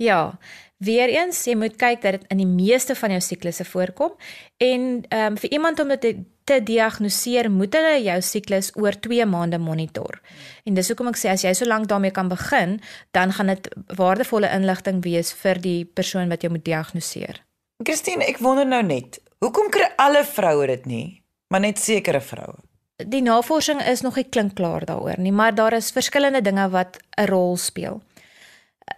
Ja, 0.00 0.38
weereens 0.80 1.42
jy 1.44 1.58
moet 1.60 1.76
kyk 1.76 2.00
dat 2.00 2.16
dit 2.16 2.28
in 2.32 2.40
die 2.40 2.48
meeste 2.48 2.94
van 2.96 3.12
jou 3.12 3.20
siklusse 3.20 3.66
voorkom 3.68 4.14
en 4.56 4.86
ehm 5.08 5.32
um, 5.34 5.36
vir 5.40 5.52
iemand 5.52 5.80
om 5.80 5.92
dit 5.92 6.00
te, 6.00 6.12
te 6.48 6.56
diagnoseer, 6.64 7.50
moet 7.52 7.74
hulle 7.76 7.98
jou 8.02 8.16
siklus 8.24 8.70
oor 8.80 8.96
2 8.96 9.26
maande 9.28 9.58
monitor. 9.60 10.18
En 10.64 10.74
dis 10.74 10.88
hoekom 10.88 11.12
ek 11.12 11.20
sê 11.20 11.30
as 11.34 11.44
jy 11.44 11.52
so 11.54 11.68
lank 11.68 11.86
daarmee 11.92 12.14
kan 12.16 12.32
begin, 12.32 12.78
dan 13.14 13.32
gaan 13.36 13.52
dit 13.52 13.68
waardevolle 14.00 14.50
inligting 14.56 15.04
wees 15.04 15.34
vir 15.42 15.60
die 15.60 15.84
persoon 15.84 16.32
wat 16.32 16.42
jy 16.42 16.50
moet 16.50 16.64
diagnoseer. 16.64 17.44
Christine, 17.84 18.24
ek 18.24 18.40
wonder 18.40 18.66
nou 18.66 18.82
net, 18.82 19.20
hoekom 19.44 19.70
kry 19.70 19.92
alle 20.00 20.24
vroue 20.24 20.66
dit 20.72 20.86
nie, 20.86 21.06
maar 21.52 21.60
net 21.60 21.78
sekere 21.78 22.20
vroue? 22.24 22.58
Die 23.00 23.22
navorsing 23.24 23.80
is 23.88 24.02
nog 24.04 24.16
nie 24.16 24.28
klink 24.28 24.56
klaar 24.58 24.84
daaroor 24.84 25.20
nie, 25.20 25.32
maar 25.32 25.54
daar 25.54 25.76
is 25.76 25.92
verskillende 25.92 26.42
dinge 26.44 26.68
wat 26.72 26.98
'n 27.16 27.28
rol 27.30 27.56
speel. 27.56 28.02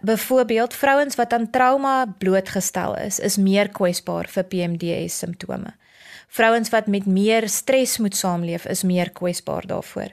Byvoorbeeld 0.01 0.73
vrouens 0.73 1.15
wat 1.15 1.33
aan 1.33 1.49
trauma 1.49 2.15
blootgestel 2.17 2.97
is, 2.97 3.19
is 3.19 3.37
meer 3.37 3.69
kwesbaar 3.69 4.27
vir 4.27 4.43
PMDS 4.43 5.17
simptome. 5.17 5.75
Vrouens 6.27 6.69
wat 6.69 6.87
met 6.87 7.05
meer 7.05 7.49
stres 7.49 7.97
moet 7.97 8.15
saamleef, 8.15 8.65
is 8.65 8.83
meer 8.83 9.11
kwesbaar 9.11 9.67
daarvoor. 9.67 10.09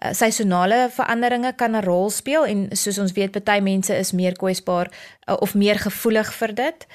Uh, 0.00 0.12
seisonale 0.12 0.88
veranderinge 0.90 1.52
kan 1.52 1.76
'n 1.76 1.84
rol 1.84 2.10
speel 2.10 2.46
en 2.46 2.68
soos 2.72 2.98
ons 2.98 3.12
weet, 3.12 3.44
baie 3.44 3.60
mense 3.60 3.96
is 3.96 4.12
meer 4.12 4.32
kwesbaar 4.32 4.88
uh, 4.88 5.36
of 5.40 5.54
meer 5.54 5.78
gevoelig 5.78 6.32
vir 6.34 6.54
dit. 6.54 6.86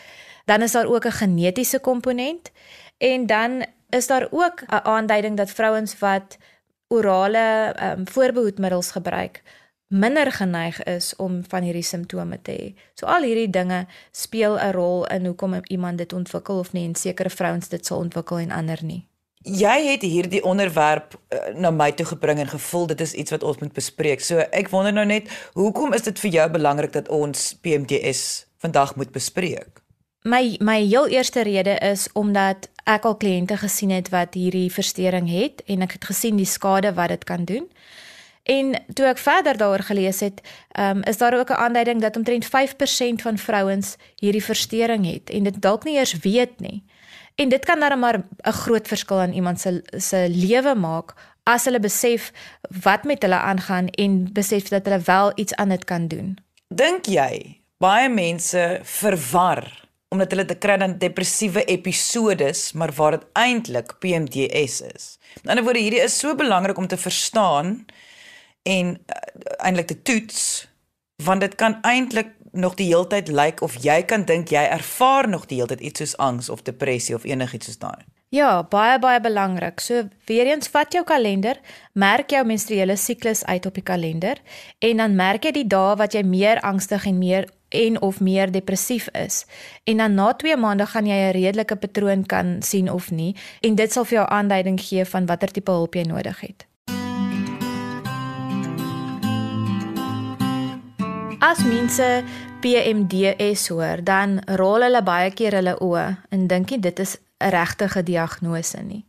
Dan 0.45 0.61
is 0.61 0.71
daar 0.71 0.85
ook 0.85 1.05
'n 1.05 1.11
genetiese 1.11 1.79
komponent 1.79 2.51
en 2.97 3.25
dan 3.25 3.65
is 3.89 4.07
daar 4.07 4.27
ook 4.31 4.61
'n 4.61 4.83
aanduiding 4.83 5.37
dat 5.37 5.51
vrouens 5.51 5.99
wat 5.99 6.37
orale 6.87 7.75
um, 7.83 8.07
voorbehoedmiddels 8.07 8.91
gebruik, 8.91 9.41
minder 9.95 10.31
geneig 10.31 10.83
is 10.83 11.15
om 11.15 11.41
van 11.47 11.63
hierdie 11.63 11.83
simptome 11.83 12.39
te 12.41 12.51
hê. 12.51 12.69
So 12.99 13.07
al 13.07 13.23
hierdie 13.23 13.49
dinge 13.49 13.85
speel 14.11 14.59
'n 14.59 14.71
rol 14.71 15.05
in 15.07 15.25
hoekom 15.25 15.59
iemand 15.67 15.97
dit 15.97 16.13
ontwikkel 16.13 16.59
of 16.59 16.73
nie 16.73 16.85
en 16.85 16.95
sekere 16.95 17.29
vrouens 17.29 17.67
dit 17.69 17.85
sal 17.85 17.97
ontwikkel 17.97 18.37
en 18.37 18.51
ander 18.51 18.79
nie. 18.83 19.07
Jy 19.41 19.91
het 19.91 20.01
hierdie 20.01 20.43
onderwerp 20.43 21.13
uh, 21.29 21.53
na 21.53 21.71
my 21.71 21.91
toe 21.91 22.05
gebring 22.05 22.39
en 22.39 22.47
gevoel 22.47 22.87
dit 22.87 23.01
is 23.01 23.13
iets 23.13 23.31
wat 23.31 23.43
ons 23.43 23.57
moet 23.57 23.73
bespreek. 23.73 24.21
So 24.21 24.37
ek 24.51 24.69
wonder 24.69 24.93
nou 24.93 25.05
net, 25.05 25.29
hoekom 25.53 25.93
is 25.93 26.01
dit 26.01 26.19
vir 26.19 26.31
jou 26.31 26.49
belangrik 26.49 26.91
dat 26.91 27.09
ons 27.09 27.53
PMDS 27.61 28.45
vandag 28.57 28.95
moet 28.95 29.11
bespreek? 29.11 29.81
My 30.25 30.57
my 30.59 30.79
heel 30.81 31.07
eerste 31.07 31.43
rede 31.43 31.77
is 31.77 32.07
omdat 32.13 32.69
ek 32.83 33.05
al 33.05 33.17
kliënte 33.17 33.57
gesien 33.57 33.89
het 33.89 34.09
wat 34.09 34.33
hierdie 34.33 34.71
verstoring 34.73 35.29
het 35.29 35.61
en 35.65 35.81
ek 35.85 35.91
het 35.91 36.05
gesien 36.05 36.35
die 36.41 36.49
skade 36.49 36.93
wat 36.93 37.13
dit 37.13 37.23
kan 37.23 37.45
doen. 37.45 37.69
En 38.45 38.75
toe 38.93 39.07
ek 39.09 39.17
verder 39.17 39.57
daaroor 39.57 39.81
gelees 39.87 40.19
het, 40.21 40.41
um, 40.79 41.01
is 41.09 41.17
daar 41.17 41.33
ook 41.33 41.49
'n 41.49 41.61
aanduiding 41.65 42.01
dat 42.01 42.15
omtrent 42.15 42.45
5% 42.45 43.21
van 43.21 43.37
vrouens 43.37 43.95
hierdie 44.15 44.43
verstoring 44.43 45.05
het 45.05 45.29
en 45.29 45.43
dit 45.43 45.61
dalk 45.61 45.83
nie 45.83 45.97
eers 45.97 46.13
weet 46.19 46.59
nie. 46.59 46.83
En 47.35 47.49
dit 47.49 47.65
kan 47.65 47.79
dan 47.79 47.99
maar 47.99 48.21
'n 48.43 48.51
groot 48.51 48.87
verskil 48.87 49.21
in 49.21 49.33
iemand 49.33 49.59
se 49.59 49.83
se 49.97 50.27
lewe 50.29 50.75
maak 50.75 51.13
as 51.43 51.65
hulle 51.65 51.79
besef 51.79 52.31
wat 52.81 53.03
met 53.03 53.21
hulle 53.21 53.39
aangaan 53.39 53.87
en 53.87 54.29
besef 54.33 54.67
dat 54.67 54.85
hulle 54.85 54.99
wel 54.99 55.31
iets 55.35 55.55
aan 55.55 55.69
dit 55.69 55.83
kan 55.83 56.07
doen. 56.07 56.37
Dink 56.67 57.05
jy 57.05 57.61
baie 57.77 58.09
mense 58.09 58.79
verwar 58.83 59.83
omdat 60.09 60.31
hulle 60.31 60.45
te 60.45 60.55
kry 60.55 60.77
dan 60.77 60.97
depressiewe 60.97 61.63
episodes, 61.63 62.71
maar 62.71 62.91
waar 62.95 63.11
dit 63.11 63.25
eintlik 63.33 63.97
PMDS 63.99 64.81
is. 64.81 65.17
In 65.43 65.49
ander 65.49 65.63
woorde, 65.63 65.79
hierdie 65.79 66.03
is 66.03 66.19
so 66.19 66.35
belangrik 66.35 66.77
om 66.77 66.87
te 66.87 66.97
verstaan 66.97 67.85
en 68.65 68.95
uh, 68.97 69.19
eintlik 69.65 69.87
te 69.91 70.01
toets 70.01 70.67
want 71.23 71.41
dit 71.41 71.55
kan 71.55 71.77
eintlik 71.81 72.33
nog 72.51 72.75
die 72.79 72.87
heeltyd 72.87 73.27
lyk 73.27 73.37
like, 73.59 73.63
of 73.63 73.75
jy 73.83 74.01
kan 74.07 74.25
dink 74.27 74.51
jy 74.51 74.63
ervaar 74.63 75.29
nog 75.29 75.47
die 75.51 75.59
heeltyd 75.59 75.83
iets 75.83 76.03
soos 76.03 76.17
angs 76.17 76.49
of 76.49 76.63
depressie 76.67 77.15
of 77.15 77.23
enigiets 77.27 77.69
soos 77.69 77.79
daai. 77.79 78.03
Ja, 78.35 78.63
baie 78.67 78.97
baie 78.99 79.21
belangrik. 79.21 79.79
So 79.79 80.07
weer 80.27 80.49
eens 80.49 80.67
vat 80.73 80.91
jou 80.93 81.03
kalender, 81.07 81.59
merk 81.93 82.33
jou 82.33 82.41
menstruele 82.45 82.97
siklus 82.99 83.45
uit 83.45 83.65
op 83.65 83.77
die 83.77 83.85
kalender 83.85 84.41
en 84.79 85.03
dan 85.03 85.15
merk 85.15 85.45
jy 85.45 85.53
die 85.61 85.67
dae 85.71 85.95
wat 85.99 86.17
jy 86.17 86.23
meer 86.27 86.59
angstig 86.65 87.05
en 87.05 87.19
meer 87.21 87.47
en 87.75 88.01
of 88.01 88.19
meer 88.19 88.51
depressief 88.51 89.07
is. 89.13 89.45
En 89.83 90.03
dan 90.03 90.15
na 90.15 90.33
2 90.33 90.57
maande 90.57 90.85
gaan 90.85 91.07
jy 91.07 91.15
'n 91.15 91.31
redelike 91.31 91.75
patroon 91.75 92.25
kan 92.25 92.61
sien 92.61 92.91
of 92.91 93.11
nie 93.11 93.35
en 93.61 93.75
dit 93.75 93.91
sal 93.91 94.05
vir 94.05 94.17
jou 94.17 94.27
aanduiding 94.29 94.79
gee 94.79 95.05
van 95.05 95.25
watter 95.25 95.51
tipe 95.51 95.71
hulp 95.71 95.95
jy 95.95 96.03
nodig 96.03 96.39
het. 96.39 96.65
As 101.45 101.61
mense 101.61 102.23
PMDS 102.61 103.67
hoor, 103.69 104.01
dan 104.01 104.39
rol 104.57 104.81
hulle 104.81 105.01
baie 105.05 105.29
keer 105.29 105.53
hulle 105.53 105.75
oë 105.77 106.05
en 106.33 106.47
dink 106.49 106.71
dit 106.81 106.99
is 106.99 107.17
'n 107.37 107.51
regte 107.53 108.01
diagnose 108.03 108.81
nie. 108.81 109.05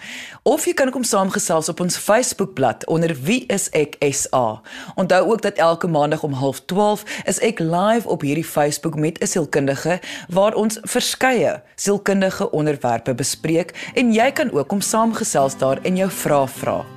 Of 0.46 0.66
jy 0.70 0.74
kan 0.78 0.92
kom 0.94 1.02
saamgesels 1.04 1.70
op 1.74 1.82
ons 1.82 1.98
Facebookblad 1.98 2.86
onder 2.86 3.18
wieiseksa. 3.18 4.62
Onthou 4.96 5.24
ook 5.26 5.42
dat 5.42 5.58
elke 5.58 5.90
maandag 5.90 6.24
om 6.24 6.38
12:30 6.38 7.02
is 7.26 7.42
ek 7.42 7.60
live 7.60 8.06
op 8.06 8.22
hierdie 8.22 8.46
Facebook 8.46 8.96
met 8.96 9.18
'n 9.18 9.28
sielkundige 9.28 10.00
waar 10.30 10.54
ons 10.54 10.78
verskeie 10.84 11.64
sielkundige 11.76 12.52
onderwerpe 12.52 13.14
bespreek 13.14 13.74
en 13.94 14.14
jy 14.14 14.32
kan 14.32 14.52
ook 14.52 14.68
kom 14.68 14.82
saamgesels 14.82 15.58
daar 15.58 15.80
en 15.84 15.98
jou 15.98 16.12
vrae 16.12 16.48
vra. 16.48 16.97